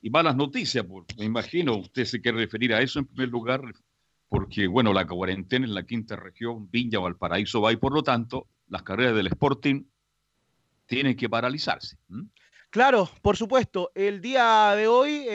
[0.03, 0.86] y malas noticias,
[1.17, 1.78] me imagino.
[1.78, 3.61] Usted se quiere referir a eso en primer lugar,
[4.30, 8.49] porque, bueno, la cuarentena en la quinta región, Viña, Valparaíso va y por lo tanto
[8.74, 9.84] las carreras del Sporting
[10.88, 11.95] tienen que paralizarse.
[12.71, 13.91] Claro, por supuesto.
[13.93, 15.28] El día de hoy,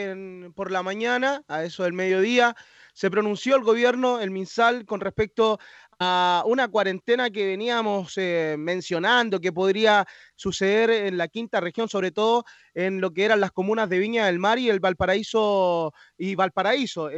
[0.53, 2.53] por la mañana, a eso del mediodía,
[2.93, 5.57] se pronunció el gobierno, el MinSal, con respecto
[5.99, 12.11] a una cuarentena que veníamos eh, mencionando que podría suceder en la quinta región, sobre
[12.11, 16.35] todo en lo que eran las comunas de Viña del Mar y el Valparaíso y
[16.35, 17.09] Valparaíso.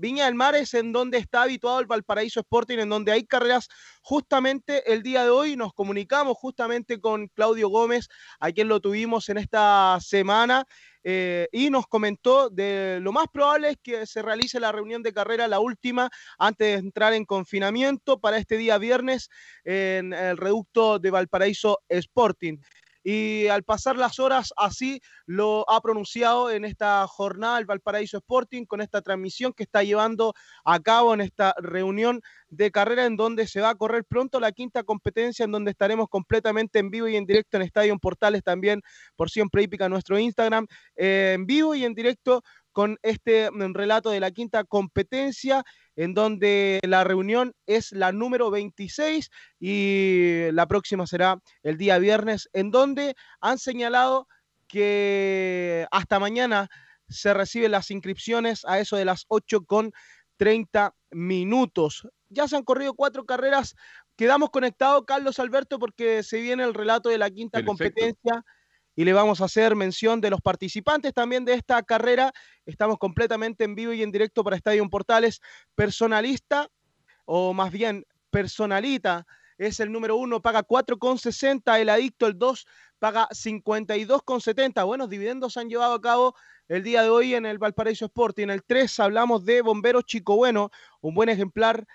[0.00, 3.68] Viña del Mar es en donde está habituado el Valparaíso Sporting, en donde hay carreras.
[4.02, 8.08] Justamente el día de hoy nos comunicamos justamente con Claudio Gómez,
[8.40, 10.64] a quien lo tuvimos en esta semana.
[11.02, 15.14] Eh, y nos comentó de lo más probable es que se realice la reunión de
[15.14, 19.30] carrera, la última, antes de entrar en confinamiento para este día viernes
[19.64, 22.58] en el reducto de Valparaíso Sporting
[23.02, 28.64] y al pasar las horas así lo ha pronunciado en esta jornada el Valparaíso Sporting
[28.64, 30.34] con esta transmisión que está llevando
[30.64, 34.52] a cabo en esta reunión de carrera en donde se va a correr pronto la
[34.52, 38.82] quinta competencia en donde estaremos completamente en vivo y en directo en Estadio Portales también
[39.16, 42.42] por siempre hípica nuestro Instagram eh, en vivo y en directo
[42.72, 45.64] con este mm, relato de la quinta competencia,
[45.96, 52.48] en donde la reunión es la número 26 y la próxima será el día viernes,
[52.52, 54.26] en donde han señalado
[54.66, 56.68] que hasta mañana
[57.08, 59.92] se reciben las inscripciones a eso de las 8 con
[60.36, 62.08] 30 minutos.
[62.28, 63.74] Ya se han corrido cuatro carreras.
[64.16, 68.44] Quedamos conectados, Carlos Alberto, porque se viene el relato de la quinta competencia
[68.96, 72.32] y le vamos a hacer mención de los participantes también de esta carrera.
[72.66, 75.40] Estamos completamente en vivo y en directo para Estadio Portales.
[75.74, 76.68] Personalista,
[77.24, 79.26] o más bien personalita,
[79.58, 81.80] es el número uno, paga 4,60.
[81.80, 82.66] El adicto, el 2,
[82.98, 84.86] paga 52,70.
[84.86, 86.34] Buenos dividendos han llevado a cabo
[86.68, 88.38] el día de hoy en el Valparaíso Sport.
[88.38, 91.86] Y en el 3 hablamos de Bombero Chico Bueno, un buen ejemplar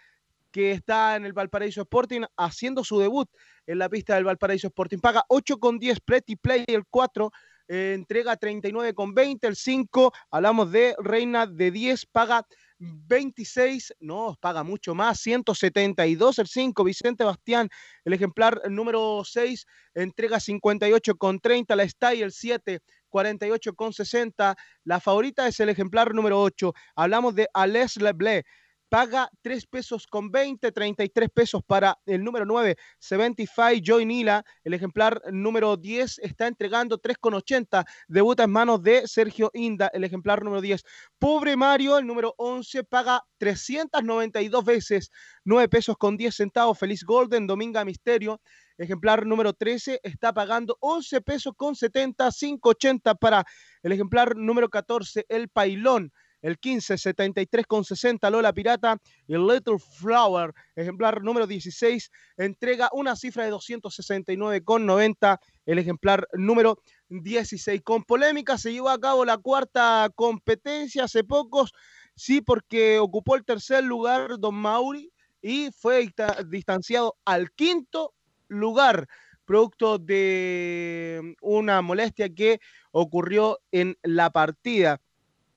[0.55, 3.29] que está en el Valparaíso Sporting haciendo su debut
[3.67, 4.99] en la pista del Valparaíso Sporting.
[4.99, 7.29] Paga 8,10 Pretty Play, el 4
[7.67, 12.47] eh, entrega 39,20, el 5 hablamos de Reina de 10, paga
[12.79, 17.67] 26, no, paga mucho más, 172 el 5, Vicente Bastián,
[18.05, 22.79] el ejemplar número 6, entrega 58,30, la Stay el 7,
[23.11, 24.55] 48,60,
[24.85, 28.45] la favorita es el ejemplar número 8, hablamos de Ales Leblé,
[28.89, 34.43] paga 3 pesos con 20, 33 pesos para el número 9, 75 Joy Nila.
[34.63, 37.85] El ejemplar número 10 está entregando 3 con 80.
[38.07, 40.83] Debuta en manos de Sergio Inda, el ejemplar número 10.
[41.19, 45.11] Pobre Mario, el número 11, paga 392 veces,
[45.43, 46.77] 9 pesos con 10 centavos.
[46.77, 48.41] Feliz Golden, Dominga Misterio.
[48.77, 53.45] Ejemplar número 13 está pagando 11 pesos con 70, 5.80 para
[53.83, 56.11] el ejemplar número 14, el Pailón
[56.45, 63.15] el 15, 73 con 60 Lola Pirata y Little Flower, ejemplar número 16, entrega una
[63.15, 66.77] cifra de 269 con 90 el ejemplar número
[67.09, 67.81] 16.
[67.81, 71.73] Con polémica se llevó a cabo la cuarta competencia hace pocos,
[72.15, 75.11] sí, porque ocupó el tercer lugar Don Mauri
[75.41, 76.07] y fue
[76.47, 78.13] distanciado al quinto
[78.49, 79.07] lugar
[79.45, 82.59] producto de una molestia que
[82.91, 85.01] ocurrió en la partida.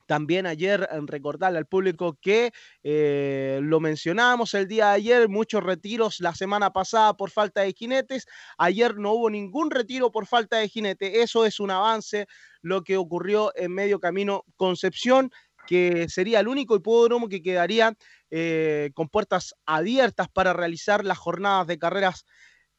[0.08, 2.50] También ayer recordarle al público que
[2.82, 7.74] eh, lo mencionamos el día de ayer, muchos retiros la semana pasada por falta de
[7.74, 8.26] jinetes.
[8.56, 11.20] Ayer no hubo ningún retiro por falta de jinete.
[11.20, 12.26] Eso es un avance,
[12.62, 15.30] lo que ocurrió en medio camino Concepción
[15.66, 17.92] que sería el único hipódromo que quedaría
[18.30, 22.24] eh, con puertas abiertas para realizar las jornadas de carreras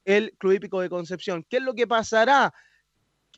[0.04, 1.46] el Club Hípico de Concepción.
[1.48, 2.52] ¿Qué es lo que pasará?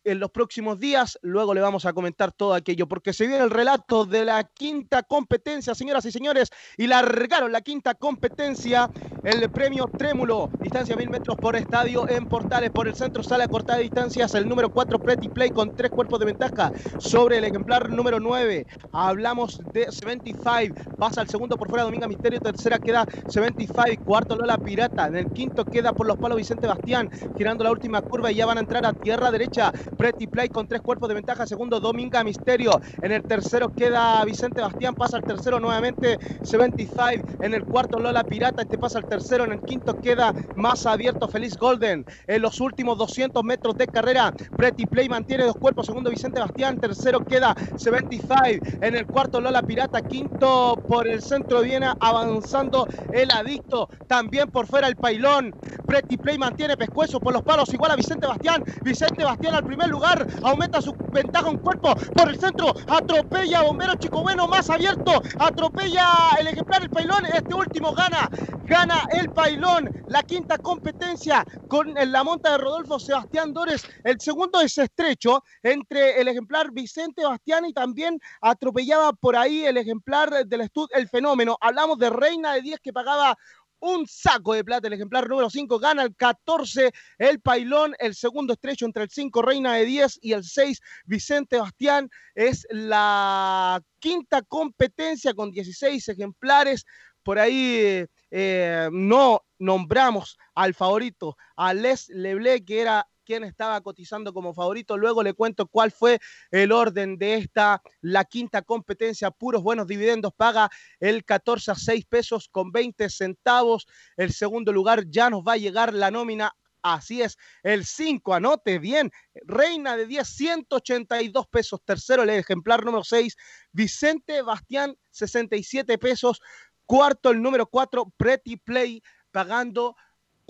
[0.03, 1.19] En los próximos días.
[1.21, 5.03] Luego le vamos a comentar todo aquello, porque se viene el relato de la quinta
[5.03, 8.89] competencia, señoras y señores, y largaron la quinta competencia,
[9.23, 13.77] el premio Trémulo, distancia mil metros por estadio en Portales, por el centro sala cortada
[13.77, 17.89] de distancias, el número 4 Pretty Play con tres cuerpos de ventaja sobre el ejemplar
[17.89, 18.65] número 9.
[18.91, 24.57] Hablamos de 75, pasa al segundo por fuera Dominga Misterio, tercera queda 75, cuarto Lola
[24.57, 28.35] Pirata, en el quinto queda por los palos Vicente Bastián, girando la última curva y
[28.35, 31.45] ya van a entrar a tierra derecha Pretty Play con tres cuerpos de ventaja.
[31.45, 32.71] Segundo, Dominga Misterio.
[33.01, 34.95] En el tercero queda Vicente Bastián.
[34.95, 37.43] Pasa al tercero nuevamente 75.
[37.43, 38.61] En el cuarto, Lola Pirata.
[38.61, 39.45] Este pasa al tercero.
[39.45, 42.05] En el quinto queda más abierto Feliz Golden.
[42.27, 45.85] En los últimos 200 metros de carrera, Pretty Play mantiene dos cuerpos.
[45.85, 46.79] Segundo, Vicente Bastián.
[46.79, 48.65] Tercero queda 75.
[48.81, 50.01] En el cuarto, Lola Pirata.
[50.01, 53.89] Quinto por el centro viene avanzando el adicto.
[54.07, 55.55] También por fuera el pailón.
[55.85, 57.73] Pretty Play mantiene pescuezo por los palos.
[57.73, 58.63] Igual a Vicente Bastián.
[58.83, 63.95] Vicente Bastián al primer lugar, aumenta su ventaja un cuerpo por el centro, atropella Bombero
[63.95, 66.07] Chico Bueno, más abierto, atropella
[66.39, 68.29] el ejemplar, el pailón, este último gana,
[68.65, 74.61] gana el pailón, la quinta competencia con la monta de Rodolfo Sebastián Dores, el segundo
[74.61, 80.61] es estrecho entre el ejemplar Vicente Bastián y también atropellaba por ahí el ejemplar del
[80.61, 83.37] Estud El Fenómeno, hablamos de Reina de 10 que pagaba
[83.81, 84.87] un saco de plata.
[84.87, 89.41] El ejemplar número 5 gana el 14, el Pailón, el segundo estrecho entre el 5,
[89.41, 92.09] Reina de 10 y el 6, Vicente Bastián.
[92.33, 96.85] Es la quinta competencia con 16 ejemplares.
[97.23, 104.33] Por ahí eh, no nombramos al favorito, a Les Leble, que era quién estaba cotizando
[104.33, 104.97] como favorito.
[104.97, 106.19] Luego le cuento cuál fue
[106.51, 112.05] el orden de esta, la quinta competencia, puros buenos dividendos, paga el 14 a 6
[112.07, 113.87] pesos con 20 centavos.
[114.17, 116.53] El segundo lugar ya nos va a llegar la nómina
[116.83, 119.11] Así es, el 5, anote bien,
[119.45, 121.79] Reina de 10, 182 pesos.
[121.85, 123.37] Tercero, el ejemplar número 6,
[123.71, 126.41] Vicente Bastián, 67 pesos.
[126.87, 129.95] Cuarto, el número 4, Pretty Play, pagando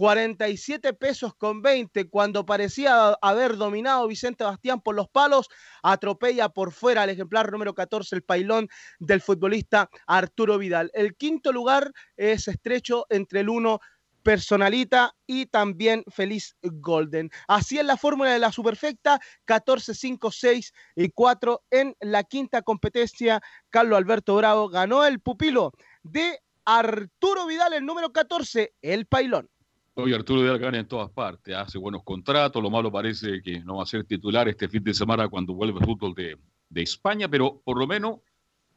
[0.02, 5.48] 47 pesos con 20 cuando parecía haber dominado Vicente Bastián por los palos,
[5.84, 8.68] atropella por fuera el ejemplar número 14, el pailón
[8.98, 10.90] del futbolista Arturo Vidal.
[10.96, 13.80] El quinto lugar es estrecho entre el 1
[14.24, 17.30] Personalita y también Feliz Golden.
[17.48, 22.64] Así es la fórmula de la superfecta, 14, 5, 6 y 4 en la quinta
[22.64, 23.40] competencia.
[23.70, 29.48] Carlos Alberto Bravo ganó el pupilo de Arturo Vidal, el número 14, el pailón.
[29.94, 33.78] Hoy Arturo Vidal gana en todas partes, hace buenos contratos, lo malo parece que no
[33.78, 36.38] va a ser titular este fin de semana cuando vuelve el fútbol de,
[36.82, 38.20] España, pero por lo menos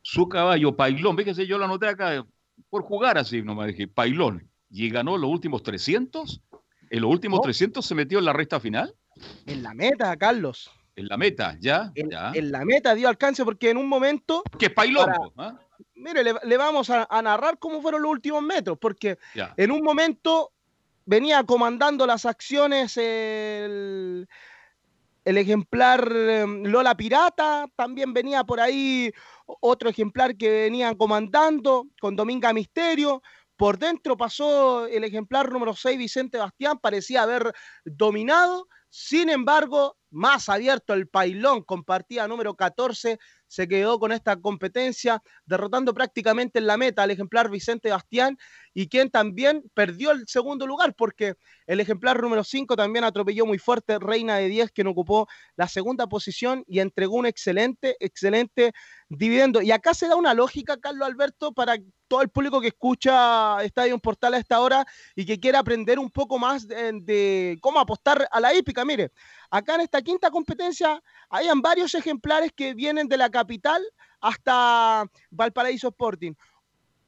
[0.02, 2.26] su caballo Pailón, fíjese, yo lo anoté acá
[2.68, 6.42] por jugar así, no me dije, Pailón, y ganó los últimos 300,
[6.90, 8.92] en los últimos 300 se metió en la resta final.
[9.46, 10.68] En la meta, Carlos.
[10.96, 11.92] En la meta, ya.
[11.94, 12.32] En, ya.
[12.34, 14.42] en la meta dio alcance porque en un momento...
[14.58, 15.60] Que Pailón, ¿ah?
[15.94, 19.18] Mire, le, vamos a, narrar cómo fueron los últimos metros, porque
[19.56, 20.52] en un momento
[21.06, 24.26] venía comandando las acciones el,
[25.24, 29.12] el ejemplar em, Lola Pirata, también venía por ahí
[29.46, 33.22] otro ejemplar que venía comandando con Dominga Misterio.
[33.56, 37.52] Por dentro pasó el ejemplar número 6, Vicente Bastián, parecía haber
[37.84, 38.68] dominado.
[38.90, 43.18] Sin embargo, más abierto el pailón con partida número 14,
[43.54, 48.36] se quedó con esta competencia, derrotando prácticamente en la meta al ejemplar Vicente Bastián
[48.74, 51.36] y quien también perdió el segundo lugar porque
[51.68, 56.08] el ejemplar número 5 también atropelló muy fuerte Reina de 10, quien ocupó la segunda
[56.08, 58.72] posición y entregó un excelente, excelente
[59.08, 59.62] dividendo.
[59.62, 61.76] Y acá se da una lógica, Carlos Alberto, para
[62.14, 64.86] todo el público que escucha Estadio Portal a esta hora
[65.16, 68.84] y que quiera aprender un poco más de, cómo apostar a la hípica.
[68.84, 69.10] Mire,
[69.50, 73.82] acá en esta quinta competencia hayan varios ejemplares que vienen de la capital
[74.20, 76.34] hasta Valparaíso Sporting.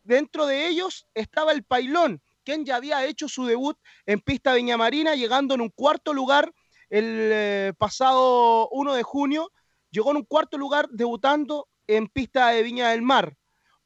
[0.02, 4.76] Dentro de ellos estaba el Pailón, quien ya había hecho su debut en pista Viña
[4.76, 6.52] Marina, llegando en un cuarto lugar
[6.90, 9.52] el eh, pasado 1 de junio.
[9.92, 13.36] Llegó en un cuarto lugar debutando en pista de Viña del Mar.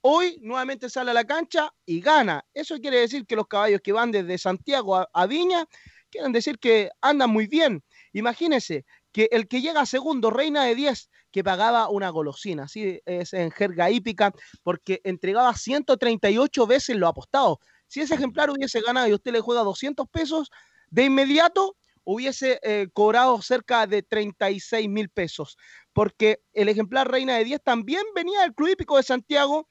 [0.03, 2.45] Hoy nuevamente sale a la cancha y gana.
[2.55, 5.67] Eso quiere decir que los caballos que van desde Santiago a, Viña
[6.11, 7.85] quieren decir que andan muy bien.
[8.13, 13.33] Imagínense que el que llega segundo, Reina de 10, que pagaba una golosina, así es
[13.35, 14.33] en jerga hípica,
[14.63, 17.61] porque entregaba 138 veces lo apostado.
[17.87, 20.51] Si ese ejemplar hubiese ganado y usted le juega 200 pesos,
[20.91, 25.57] de inmediato hubiese eh, cobrado cerca de 36 mil pesos,
[25.93, 29.69] porque el ejemplar Reina de 10 también venía del Club Hípico de Santiago,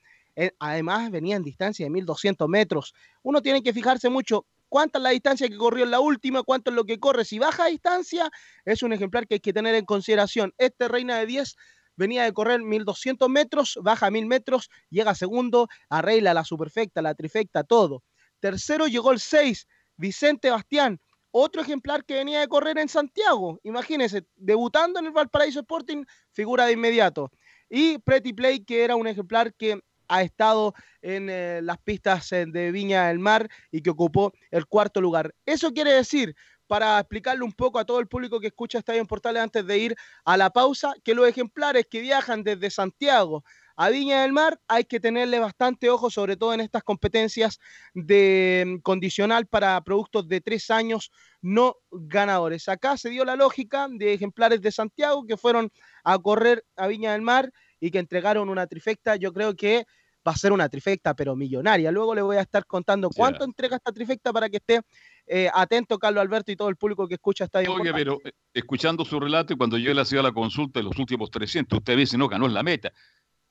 [0.60, 2.94] además venía en distancia de 1200 metros.
[3.24, 6.72] Uno tiene que fijarse mucho cuánta es la distancia que corrió en la última, cuánto
[6.72, 7.26] es lo que corre.
[7.26, 8.30] Si baja distancia,
[8.66, 10.54] es un ejemplar que hay que tener en consideración.
[10.58, 11.56] Este Reina de 10
[11.96, 17.64] venía de correr 1200 metros, baja 1000 metros, llega segundo, arregla la superfecta, la trifecta,
[17.64, 18.04] todo.
[18.40, 19.68] Tercero llegó el 6,
[19.98, 21.02] Vicente Bastián,
[21.32, 23.60] otro ejemplar que venía de correr en Santiago.
[23.64, 27.32] Imagínense, debutando en el Valparaíso Sporting, figura de inmediato.
[27.70, 29.80] Y Pretty Play, que era un ejemplar que
[30.10, 34.66] ha estado en eh, las pistas eh, de Viña del Mar y que ocupó el
[34.66, 35.34] cuarto lugar.
[35.46, 36.36] Eso quiere decir,
[36.68, 39.78] para explicarle un poco a todo el público que escucha Estadio en Portales antes de
[39.78, 39.96] ir
[40.26, 43.44] a la pausa, que los ejemplares que viajan desde Santiago
[43.76, 47.60] a Viña del Mar hay que tenerle bastante ojo, sobre todo en estas competencias
[47.94, 51.12] de mm, condicional para productos de tres años
[51.42, 52.68] no ganadores.
[52.68, 55.72] Acá se dio la lógica de ejemplares de Santiago que fueron
[56.04, 59.16] a correr a Viña del Mar y que entregaron una trifecta.
[59.16, 59.86] Yo creo que
[60.28, 61.92] va a ser una trifecta, pero millonaria.
[61.92, 64.82] Luego le voy a estar contando cuánto entrega esta trifecta para que esté
[65.26, 69.06] eh, atento Carlos Alberto y todo el público que escucha Estadio Oye, pero eh, escuchando
[69.06, 72.18] su relato y cuando yo le hacía la consulta de los últimos 300, usted dice,
[72.18, 72.92] no, ganó en la meta.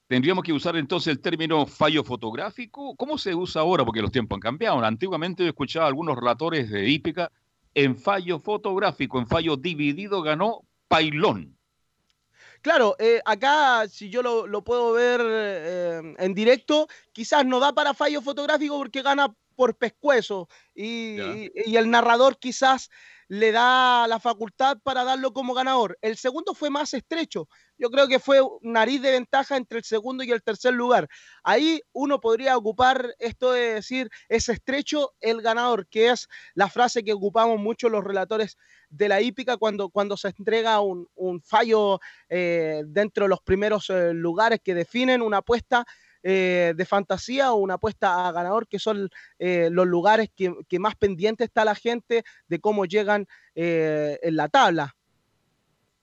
[0.07, 2.97] ¿Tendríamos que usar entonces el término fallo fotográfico?
[2.97, 3.85] ¿Cómo se usa ahora?
[3.85, 4.83] Porque los tiempos han cambiado.
[4.83, 7.31] Antiguamente yo escuchaba a algunos relatores de hípica
[7.75, 11.58] en fallo fotográfico, en fallo dividido ganó Pailón.
[12.69, 17.73] Claro, eh, acá si yo lo, lo puedo ver eh, en directo, quizás no da
[17.73, 22.91] para fallo fotográfico porque gana por pescuezo y, y- y el narrador quizás
[23.27, 25.99] le da la facultad para darlo como ganador.
[26.01, 27.49] El segundo fue más estrecho.
[27.77, 31.09] Yo creo que fue nariz de ventaja entre el segundo y el tercer lugar.
[31.43, 37.03] Ahí uno podría ocupar esto de decir es estrecho el ganador, que es la frase
[37.05, 38.57] que ocupamos mucho los relatores
[38.89, 41.99] de la hípica cuando, cuando se entrega un, un fallo
[42.31, 45.85] eh, dentro de los primeros eh, lugares que definen una apuesta
[46.31, 50.79] eh, de fantasía o una apuesta a ganador, que son eh, los lugares que, que
[50.79, 54.95] más pendiente está la gente de cómo llegan eh, en la tabla.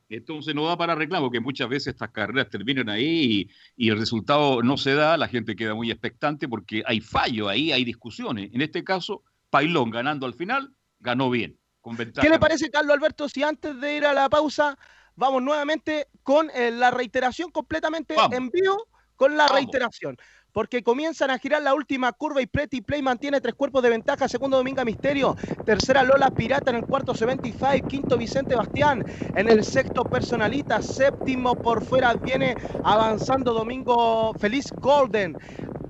[0.10, 4.00] Entonces no da para reclamo, que muchas veces estas carreras terminan ahí y, y el
[4.00, 8.50] resultado no se da, la gente queda muy expectante porque hay fallo ahí, hay discusiones.
[8.52, 9.22] En este caso,
[9.52, 11.98] Pailón ganando al final, ganó bien, con.
[11.98, 14.76] ¿Qué le parece, Carlos Alberto, si antes de ir a la pausa
[15.16, 20.18] vamos nuevamente con eh, la reiteración completamente en vivo con la reiteración?
[20.52, 24.30] Porque comienzan a girar la última curva y Pretty Play mantiene tres cuerpos de ventaja.
[24.30, 25.36] Segundo Dominga Misterio.
[25.66, 27.88] Tercera Lola Pirata en el cuarto 75.
[27.90, 29.04] Quinto Vicente Bastián
[29.36, 30.82] en el sexto Personalita.
[30.82, 32.56] Séptimo por fuera viene
[32.86, 35.38] avanzando Domingo Feliz Golden.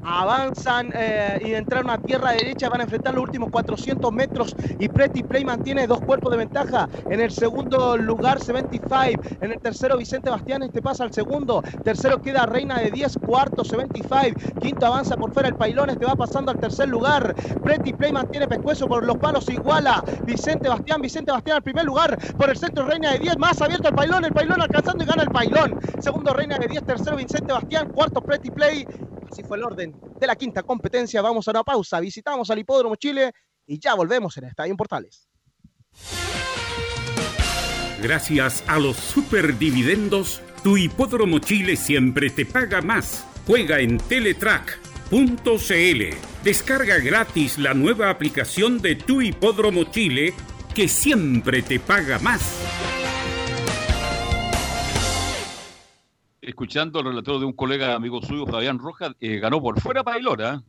[0.06, 2.69] Avanzan eh, y entraron a tierra derecha.
[2.69, 4.56] Van a enfrentar los últimos 400 metros.
[4.80, 6.88] Y Pretty Play mantiene dos cuerpos de ventaja.
[7.10, 9.22] En el segundo lugar 75.
[9.41, 10.61] En el tercero Vicente Bastián.
[10.64, 11.64] Este pasa al segundo.
[11.84, 13.18] Tercero queda Reina de 10.
[13.26, 14.60] Cuarto 75.
[14.61, 15.90] Quinto avanza por fuera el Pailón.
[15.90, 17.34] Este va pasando al tercer lugar.
[17.64, 19.49] Pretty Play mantiene pescuezo por los palos.
[19.49, 20.03] Iguala.
[20.23, 21.02] Vicente Bastián.
[21.02, 22.18] Vicente Bastián al primer lugar.
[22.38, 23.40] Por el centro Reina de 10.
[23.40, 24.23] Más abierto el Pailón.
[24.23, 25.80] El Pailón alcanzando y gana el Pailón.
[25.99, 26.84] Segundo Reina de 10.
[26.86, 27.90] Tercero Vicente Bastián.
[27.90, 28.86] Cuarto Pretty Play.
[29.32, 31.22] Así fue el orden de la quinta competencia.
[31.22, 32.00] Vamos a una pausa.
[32.00, 33.32] Visitamos al Hipódromo Chile
[33.66, 35.28] y ya volvemos en Estadio Portales.
[38.02, 43.26] Gracias a los superdividendos, tu hipódromo Chile siempre te paga más.
[43.48, 45.16] Juega en Teletrack.cl.
[46.44, 50.34] Descarga gratis la nueva aplicación de tu hipódromo Chile
[50.76, 53.05] que siempre te paga más.
[56.46, 60.64] Escuchando el relator de un colega amigo suyo, Fabián Rojas, eh, ganó por fuera Pailora.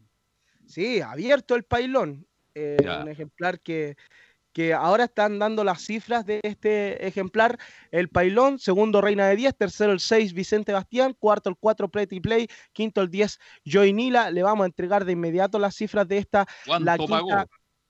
[0.67, 2.27] Sí, abierto el pailón.
[2.55, 3.97] Eh, un ejemplar que,
[4.53, 7.59] que ahora están dando las cifras de este ejemplar.
[7.91, 12.21] El Pailón, segundo Reina de 10, tercero el 6 Vicente Bastián, cuarto el 4 Pretty
[12.21, 14.31] Play, quinto el 10 Joy Nila.
[14.31, 16.47] Le vamos a entregar de inmediato las cifras de esta,
[16.81, 17.47] la quinta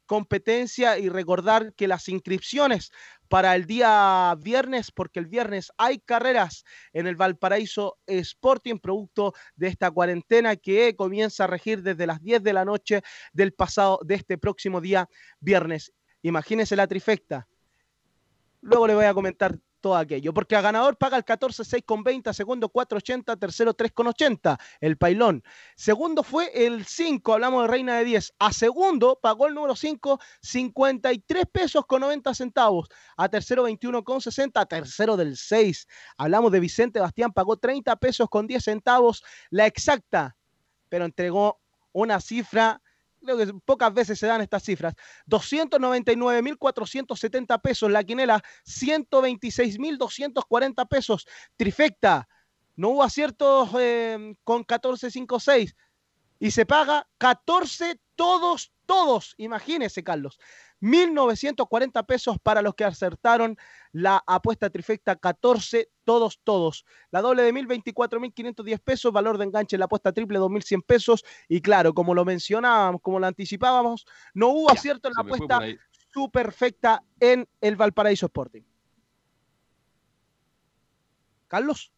[0.06, 2.92] competencia y recordar que las inscripciones
[3.28, 9.68] para el día viernes, porque el viernes hay carreras en el Valparaíso Sporting, producto de
[9.68, 13.02] esta cuarentena que comienza a regir desde las 10 de la noche
[13.32, 15.08] del pasado, de este próximo día
[15.40, 15.92] viernes.
[16.22, 17.48] Imagínese la trifecta.
[18.60, 22.68] Luego le voy a comentar todo aquello, porque a ganador paga el 14 6,20, segundo
[22.68, 25.44] 4,80, tercero 3,80, el pailón.
[25.76, 28.34] Segundo fue el 5, hablamos de Reina de 10.
[28.40, 32.88] A segundo pagó el número 5, 53 pesos con 90 centavos.
[33.16, 35.86] A tercero 21,60, a tercero del 6.
[36.16, 40.36] Hablamos de Vicente Bastián, pagó 30 pesos con 10 centavos, la exacta,
[40.88, 41.60] pero entregó
[41.92, 42.82] una cifra
[43.22, 44.94] creo que pocas veces se dan estas cifras.
[45.26, 51.26] 299.470 pesos la quinela, 126.240 pesos.
[51.56, 52.28] Trifecta,
[52.76, 55.74] no hubo aciertos eh, con 14.56
[56.38, 59.34] y se paga 14 todos, todos.
[59.38, 60.38] Imagínese, Carlos.
[60.80, 63.56] 1.940 pesos para los que acertaron
[63.92, 66.84] la apuesta trifecta 14, todos, todos.
[67.10, 71.24] La doble de 1.024.510 pesos, valor de enganche la apuesta triple 2.100 pesos.
[71.48, 75.60] Y claro, como lo mencionábamos, como lo anticipábamos, no hubo acierto en la apuesta
[76.12, 78.62] superfecta en el Valparaíso Sporting.
[81.48, 81.92] Carlos.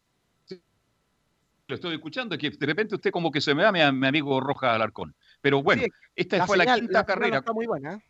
[1.67, 4.41] Lo estoy escuchando, que de repente usted como que se me da mi, mi amigo
[4.41, 5.15] Roja Alarcón.
[5.43, 5.83] Pero bueno,
[6.17, 7.39] esta fue la quinta carrera.
[7.39, 7.95] Está muy buena.
[7.95, 8.03] ¿eh?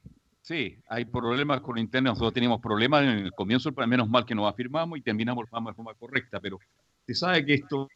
[0.42, 4.34] Sí, hay problemas con internet, nosotros teníamos problemas en el comienzo, pero menos mal que
[4.34, 6.58] nos afirmamos y terminamos de forma correcta, pero
[7.06, 7.88] se sabe que esto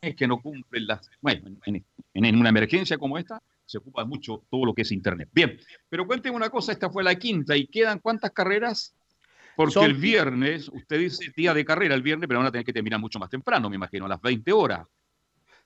[0.00, 1.08] es que no cumplen las...
[1.20, 5.28] Bueno, en, una emergencia como esta se ocupa mucho todo lo que es internet.
[5.32, 8.94] Bien, pero cuéntenme una cosa, esta fue la quinta y quedan cuántas carreras
[9.56, 12.72] porque el viernes, usted dice día de carrera el viernes, pero van a tener que
[12.72, 14.86] terminar mucho más temprano, me imagino, a las 20 horas.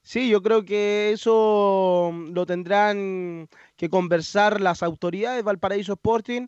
[0.09, 6.47] Sí, yo creo que eso lo tendrán que conversar las autoridades de Valparaíso Sporting,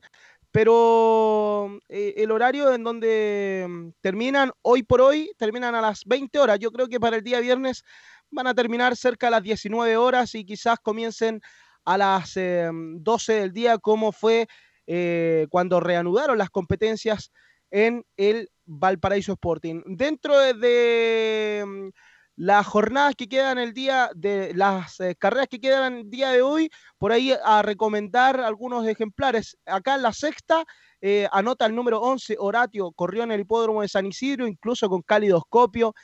[0.51, 6.39] pero eh, el horario en donde mm, terminan hoy por hoy, terminan a las 20
[6.39, 6.59] horas.
[6.59, 7.85] Yo creo que para el día viernes
[8.31, 11.43] van a terminar cerca de las 19 horas y quizás comiencen
[11.85, 14.47] a las 12 eh, del día, como fue
[14.87, 17.31] eh, cuando reanudaron las competencias
[17.71, 19.83] en el Valparaíso Sporting.
[19.85, 21.89] Dentro de mm,
[22.37, 26.43] las jornadas que quedan el día de las eh, carreras que quedan el día de
[26.43, 29.59] hoy, por ahí a recomendar algunos ejemplares.
[29.67, 30.65] Acá en la sexta
[31.01, 35.03] eh, anota el número 11, Horatio, corrió en el hipódromo de San Isidro, incluso con
[35.03, 35.95] calidoscopio.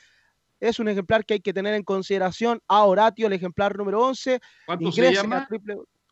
[0.59, 4.39] Es un ejemplar que hay que tener en consideración a Horatio, el ejemplar número 11.
[4.65, 5.47] ¿Cuánto se llama?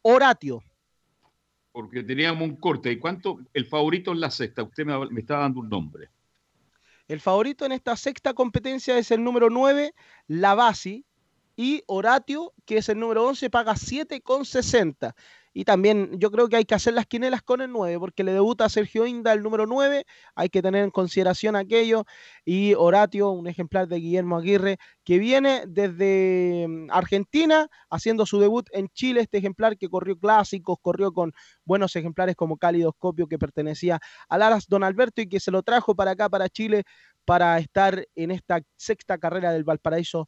[0.01, 0.63] Horatio.
[1.71, 2.91] Porque teníamos un corte.
[2.91, 3.39] ¿Y cuánto?
[3.53, 4.63] El favorito en la sexta.
[4.63, 6.09] Usted me, me está dando un nombre.
[7.07, 9.93] El favorito en esta sexta competencia es el número 9,
[10.27, 11.05] Lavasi,
[11.55, 15.13] y Horatio, que es el número 11, paga 7,60.
[15.57, 18.33] Y también yo creo que hay que hacer las quinelas con el 9, porque le
[18.33, 20.05] debuta a Sergio Inda el número 9,
[20.35, 22.03] hay que tener en consideración aquello.
[22.43, 28.67] Y Horatio, un ejemplar de Guillermo Aguirre, que viene desde mm, Argentina haciendo su debut
[28.73, 31.31] en Chile, este ejemplar que corrió clásicos, corrió con
[31.63, 35.95] buenos ejemplares como Calidoscopio, que pertenecía a Laras Don Alberto y que se lo trajo
[35.95, 36.83] para acá, para Chile,
[37.23, 40.27] para estar en esta sexta carrera del Valparaíso.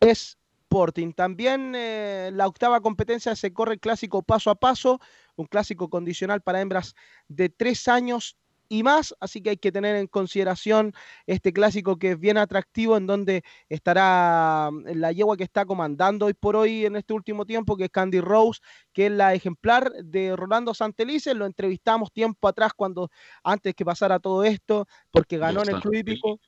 [0.00, 0.38] Es
[0.72, 1.12] Sporting.
[1.12, 5.00] También eh, la octava competencia se corre el clásico paso a paso,
[5.36, 6.94] un clásico condicional para hembras
[7.28, 8.38] de tres años
[8.70, 10.94] y más, así que hay que tener en consideración
[11.26, 16.24] este clásico que es bien atractivo, en donde estará mm, la yegua que está comandando
[16.24, 18.62] hoy por hoy en este último tiempo, que es Candy Rose,
[18.94, 23.10] que es la ejemplar de Rolando Santelice, lo entrevistamos tiempo atrás, cuando
[23.44, 26.40] antes que pasara todo esto, porque ganó en el club hípico.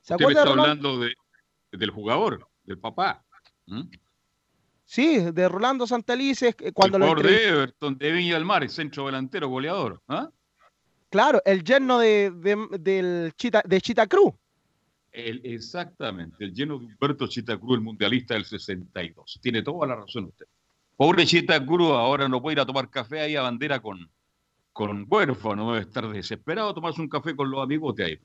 [0.00, 3.24] ¿Se acuerda, está hablando del jugador, del papá.
[3.70, 3.82] ¿Mm?
[4.84, 6.56] Sí, de Rolando Santalices.
[6.58, 10.02] Eh, cuando el lo de Everton, de Viña del Mar, centro delantero, goleador.
[10.08, 10.28] ¿ah?
[11.08, 12.32] Claro, el yerno de,
[12.80, 14.32] del Chita, de Chita Cruz.
[15.12, 19.38] El, exactamente, el lleno de Humberto Chita Cruz, el mundialista del 62.
[19.40, 20.46] Tiene toda la razón usted.
[20.96, 24.10] Pobre Chita Cruz, ahora no puede ir a tomar café ahí a bandera con,
[24.72, 28.20] con huérfano, debe estar desesperado tomarse un café con los amigos de ahí.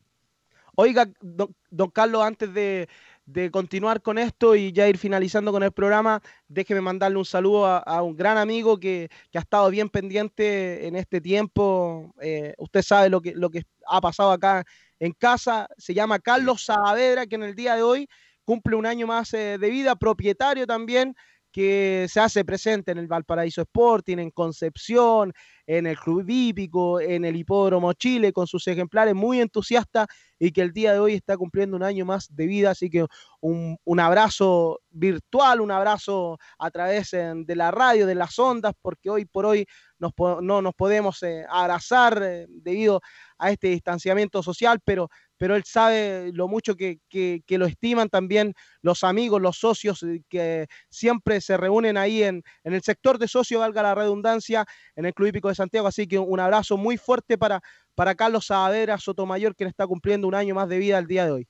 [0.76, 2.90] Oiga, don Carlos, antes de,
[3.26, 7.66] de continuar con esto y ya ir finalizando con el programa, déjeme mandarle un saludo
[7.66, 12.14] a, un gran amigo que, ha estado bien pendiente en este tiempo.
[12.22, 14.64] Eh, usted sabe lo que, lo que ha pasado acá
[15.00, 18.08] en casa, se llama Carlos Saavedra, que en el día de hoy
[18.46, 21.16] cumple un año más eh, de vida, propietario también
[21.56, 25.32] que se hace presente en el Valparaíso Sporting, en Concepción,
[25.66, 30.06] en el Club Hípico, en el Hipódromo Chile, con sus ejemplares, muy entusiasta
[30.38, 32.72] y que el día de hoy está cumpliendo un año más de vida.
[32.72, 33.06] Así que
[33.40, 38.74] un, un abrazo virtual, un abrazo a través eh, de la radio, de las ondas,
[38.82, 39.66] porque hoy por hoy
[39.98, 40.12] nos,
[40.42, 43.00] no nos podemos eh, abrazar eh, debido
[43.38, 48.54] a este distanciamiento social, pero pero él sabe lo mucho que, que, lo estiman también
[48.82, 53.28] los amigos, los socios eh, que siempre se reúnen ahí en, en, el sector de
[53.28, 55.88] socio, valga la redundancia, en el Club Hípico de Santiago.
[55.88, 57.62] Así que un abrazo muy fuerte para,
[57.96, 61.32] para Carlos Saavedra Sotomayor, quien está cumpliendo un año más de vida el día de
[61.32, 61.48] hoy.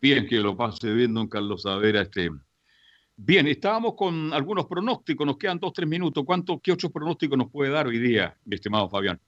[0.00, 2.02] Bien, que lo pase bien, don Carlos Saavedra.
[2.02, 2.30] Este...
[3.16, 6.24] Bien, estábamos con algunos pronósticos, nos quedan dos, tres minutos.
[6.24, 9.20] ¿Cuántos, qué ocho pronósticos nos puede dar hoy día, mi estimado Fabián?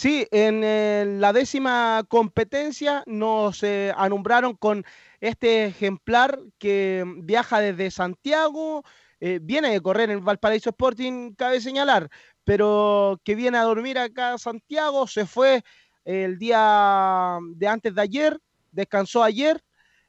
[0.00, 4.84] Sí, en eh, la décima competencia nos eh, alumbraron con
[5.20, 8.84] este ejemplar que viaja desde Santiago,
[9.18, 12.10] eh, viene de correr en Valparaíso Sporting, cabe señalar,
[12.44, 15.64] pero que viene a dormir acá a Santiago, se fue
[16.04, 18.38] el día de antes de ayer,
[18.70, 19.60] descansó ayer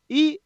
[0.07, 0.39] y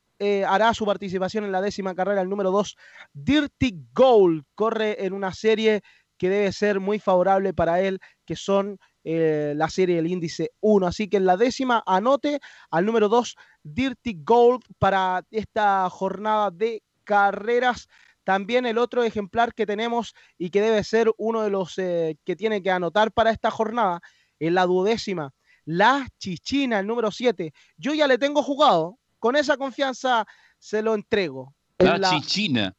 [0.48, 2.78] hará su participación en la décima carrera, el número 2,
[3.12, 5.84] Dirty Gold, corre en una serie
[6.24, 10.88] que debe ser muy favorable para él, que son eh, la serie del índice 1.
[10.88, 12.40] Así que en la décima anote
[12.72, 17.90] al número 2, Dirty Gold, para esta jornada de carreras.
[18.24, 22.38] También el otro ejemplar que tenemos y que debe ser uno de los eh, que
[22.38, 24.00] tiene que anotar para esta jornada,
[24.40, 25.34] en la duodécima,
[25.66, 27.52] la Chichina, el número 7.
[27.76, 30.26] Yo ya le tengo jugado, con esa confianza
[30.58, 31.54] se lo entrego.
[31.80, 32.74] La, la Chichina.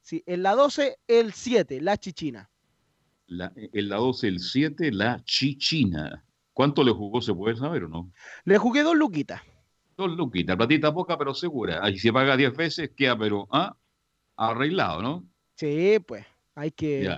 [0.00, 2.48] Sí, en la 12, el 7, la Chichina
[3.26, 6.24] la, en la 12, el 7, la Chichina.
[6.52, 8.10] ¿Cuánto le jugó, se puede saber o no?
[8.44, 9.42] Le jugué dos luquitas.
[9.96, 11.80] Dos luquitas, platita poca, pero segura.
[11.82, 13.76] Ahí se paga 10 veces, queda, pero ¿ah?
[14.36, 15.24] arreglado, ¿no?
[15.56, 16.24] Sí, pues,
[16.54, 17.16] hay que,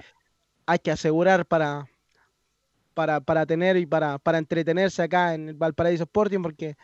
[0.67, 1.89] hay que asegurar para,
[2.95, 6.77] para, para tener y para, para entretenerse acá en el Valparaíso Sporting, porque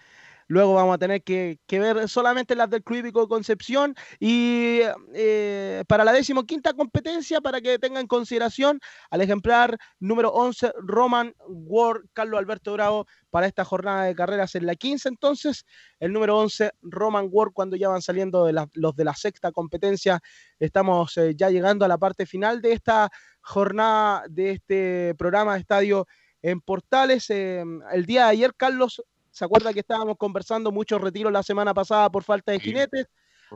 [0.46, 3.94] Luego vamos a tener que, ver solamente las del Club Concepción.
[4.20, 4.80] Y
[5.14, 8.80] eh, para la decimoquinta competencia, para que tengan en consideración
[9.10, 14.66] al ejemplar número 11, Roman Ward, Carlos Alberto Bravo, para esta jornada de carreras en
[14.66, 15.08] la 15.
[15.08, 15.64] Entonces,
[15.98, 20.20] el número 11, Roman Ward, cuando ya van saliendo de los de la sexta competencia,
[20.58, 23.10] estamos eh, ya llegando a la parte final de esta
[23.40, 26.06] jornada, de este programa de estadio
[26.42, 27.30] en Portales.
[27.30, 29.02] Eh, el día de ayer, Carlos,
[29.34, 33.08] ¿Se acuerda que estábamos conversando muchos retiros la semana pasada por falta de jinetes?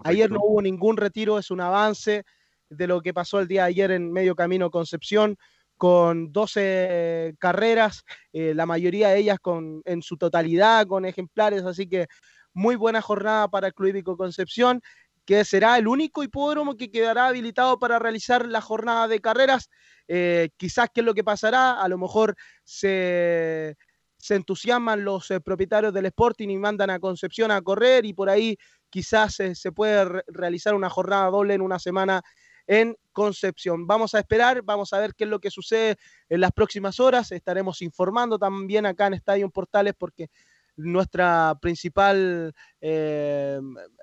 [0.02, 2.24] Ayer no hubo ningún retiro, es un avance
[2.68, 5.36] de lo que pasó el día de ayer en Medio Camino Concepción,
[5.76, 8.02] con 12 carreras,
[8.32, 12.08] eh, la mayoría de ellas con, en su totalidad con ejemplares, así que
[12.52, 14.82] muy buena jornada para el Club Hípico Concepción,
[15.24, 19.70] que será el único hipódromo que quedará habilitado para realizar la jornada de carreras.
[20.08, 22.34] Eh, quizás qué es lo que pasará, a lo mejor
[22.64, 23.76] se,
[24.18, 28.28] se entusiasman los eh, propietarios del Sporting y mandan a Concepción a correr y por
[28.28, 28.58] ahí
[28.90, 32.22] quizás eh, se puede realizar una jornada doble en una semana
[32.66, 33.86] en Concepción.
[33.86, 35.96] Vamos a esperar, vamos a ver qué es lo que sucede
[36.28, 37.32] en las próximas horas.
[37.32, 40.28] Estaremos informando también acá en Estadio Portales porque
[40.76, 43.58] nuestra principal eh,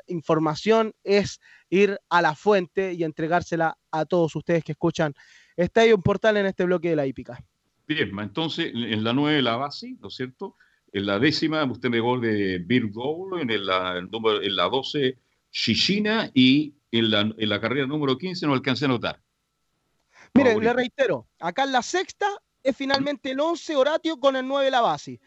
[0.07, 1.39] información es
[1.69, 5.13] ir a la fuente y entregársela a todos ustedes que escuchan
[5.55, 7.39] Estadio Portal en este bloque de la hípica.
[7.87, 10.55] Bien, entonces en la 9 la base, ¿no es cierto?
[10.91, 15.17] En la décima usted me gol de Gold, en la, en la 12
[15.51, 19.21] Shishina y en la, en la carrera número 15 no alcancé a notar.
[20.33, 22.27] Mire, le reitero, acá en la sexta
[22.63, 25.19] es finalmente el 11 Horatio con el 9 la base.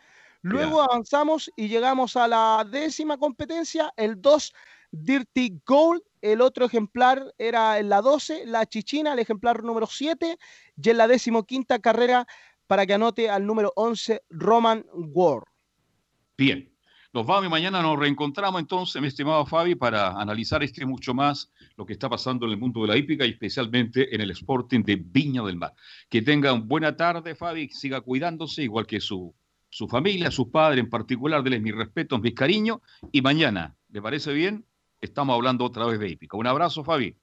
[0.42, 4.52] Luego avanzamos y llegamos a la décima competencia, el 2
[4.90, 6.02] Dirty Gold.
[6.20, 10.36] El otro ejemplar era en la 12, la Chichina, el ejemplar número 7.
[10.82, 12.26] Y en la decimoquinta carrera
[12.68, 15.44] para que anote al número 11, Roman Ward.
[16.36, 16.70] Bien,
[17.14, 21.50] nos vamos y mañana nos reencontramos entonces, mi estimado Fabi, para analizar este mucho más
[21.76, 24.84] lo que está pasando en el mundo de la hípica y especialmente en el Sporting
[24.84, 25.72] de Viña del Mar.
[26.10, 29.34] Que tenga una buena tarde, Fabi, siga cuidándose, igual que su,
[29.70, 32.80] su familia, sus padres en particular, denles mis respetos, mis cariños,
[33.10, 34.66] y mañana, ¿le parece bien?
[35.00, 36.36] Estamos hablando otra vez de hípica.
[36.36, 37.16] Un abrazo, Fabi.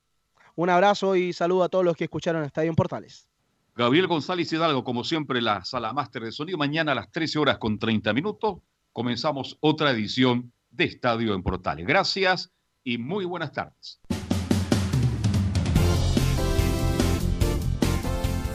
[0.55, 3.29] Un abrazo y saludo a todos los que escucharon Estadio en Portales.
[3.75, 6.57] Gabriel González Hidalgo, como siempre, la sala máster de sonido.
[6.57, 8.59] Mañana a las 13 horas con 30 minutos
[8.93, 11.85] comenzamos otra edición de Estadio en Portales.
[11.85, 12.53] Gracias
[12.85, 13.99] y muy buenas tardes.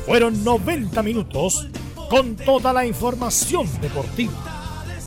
[0.07, 1.69] Fueron 90 minutos
[2.09, 4.60] con toda la información deportiva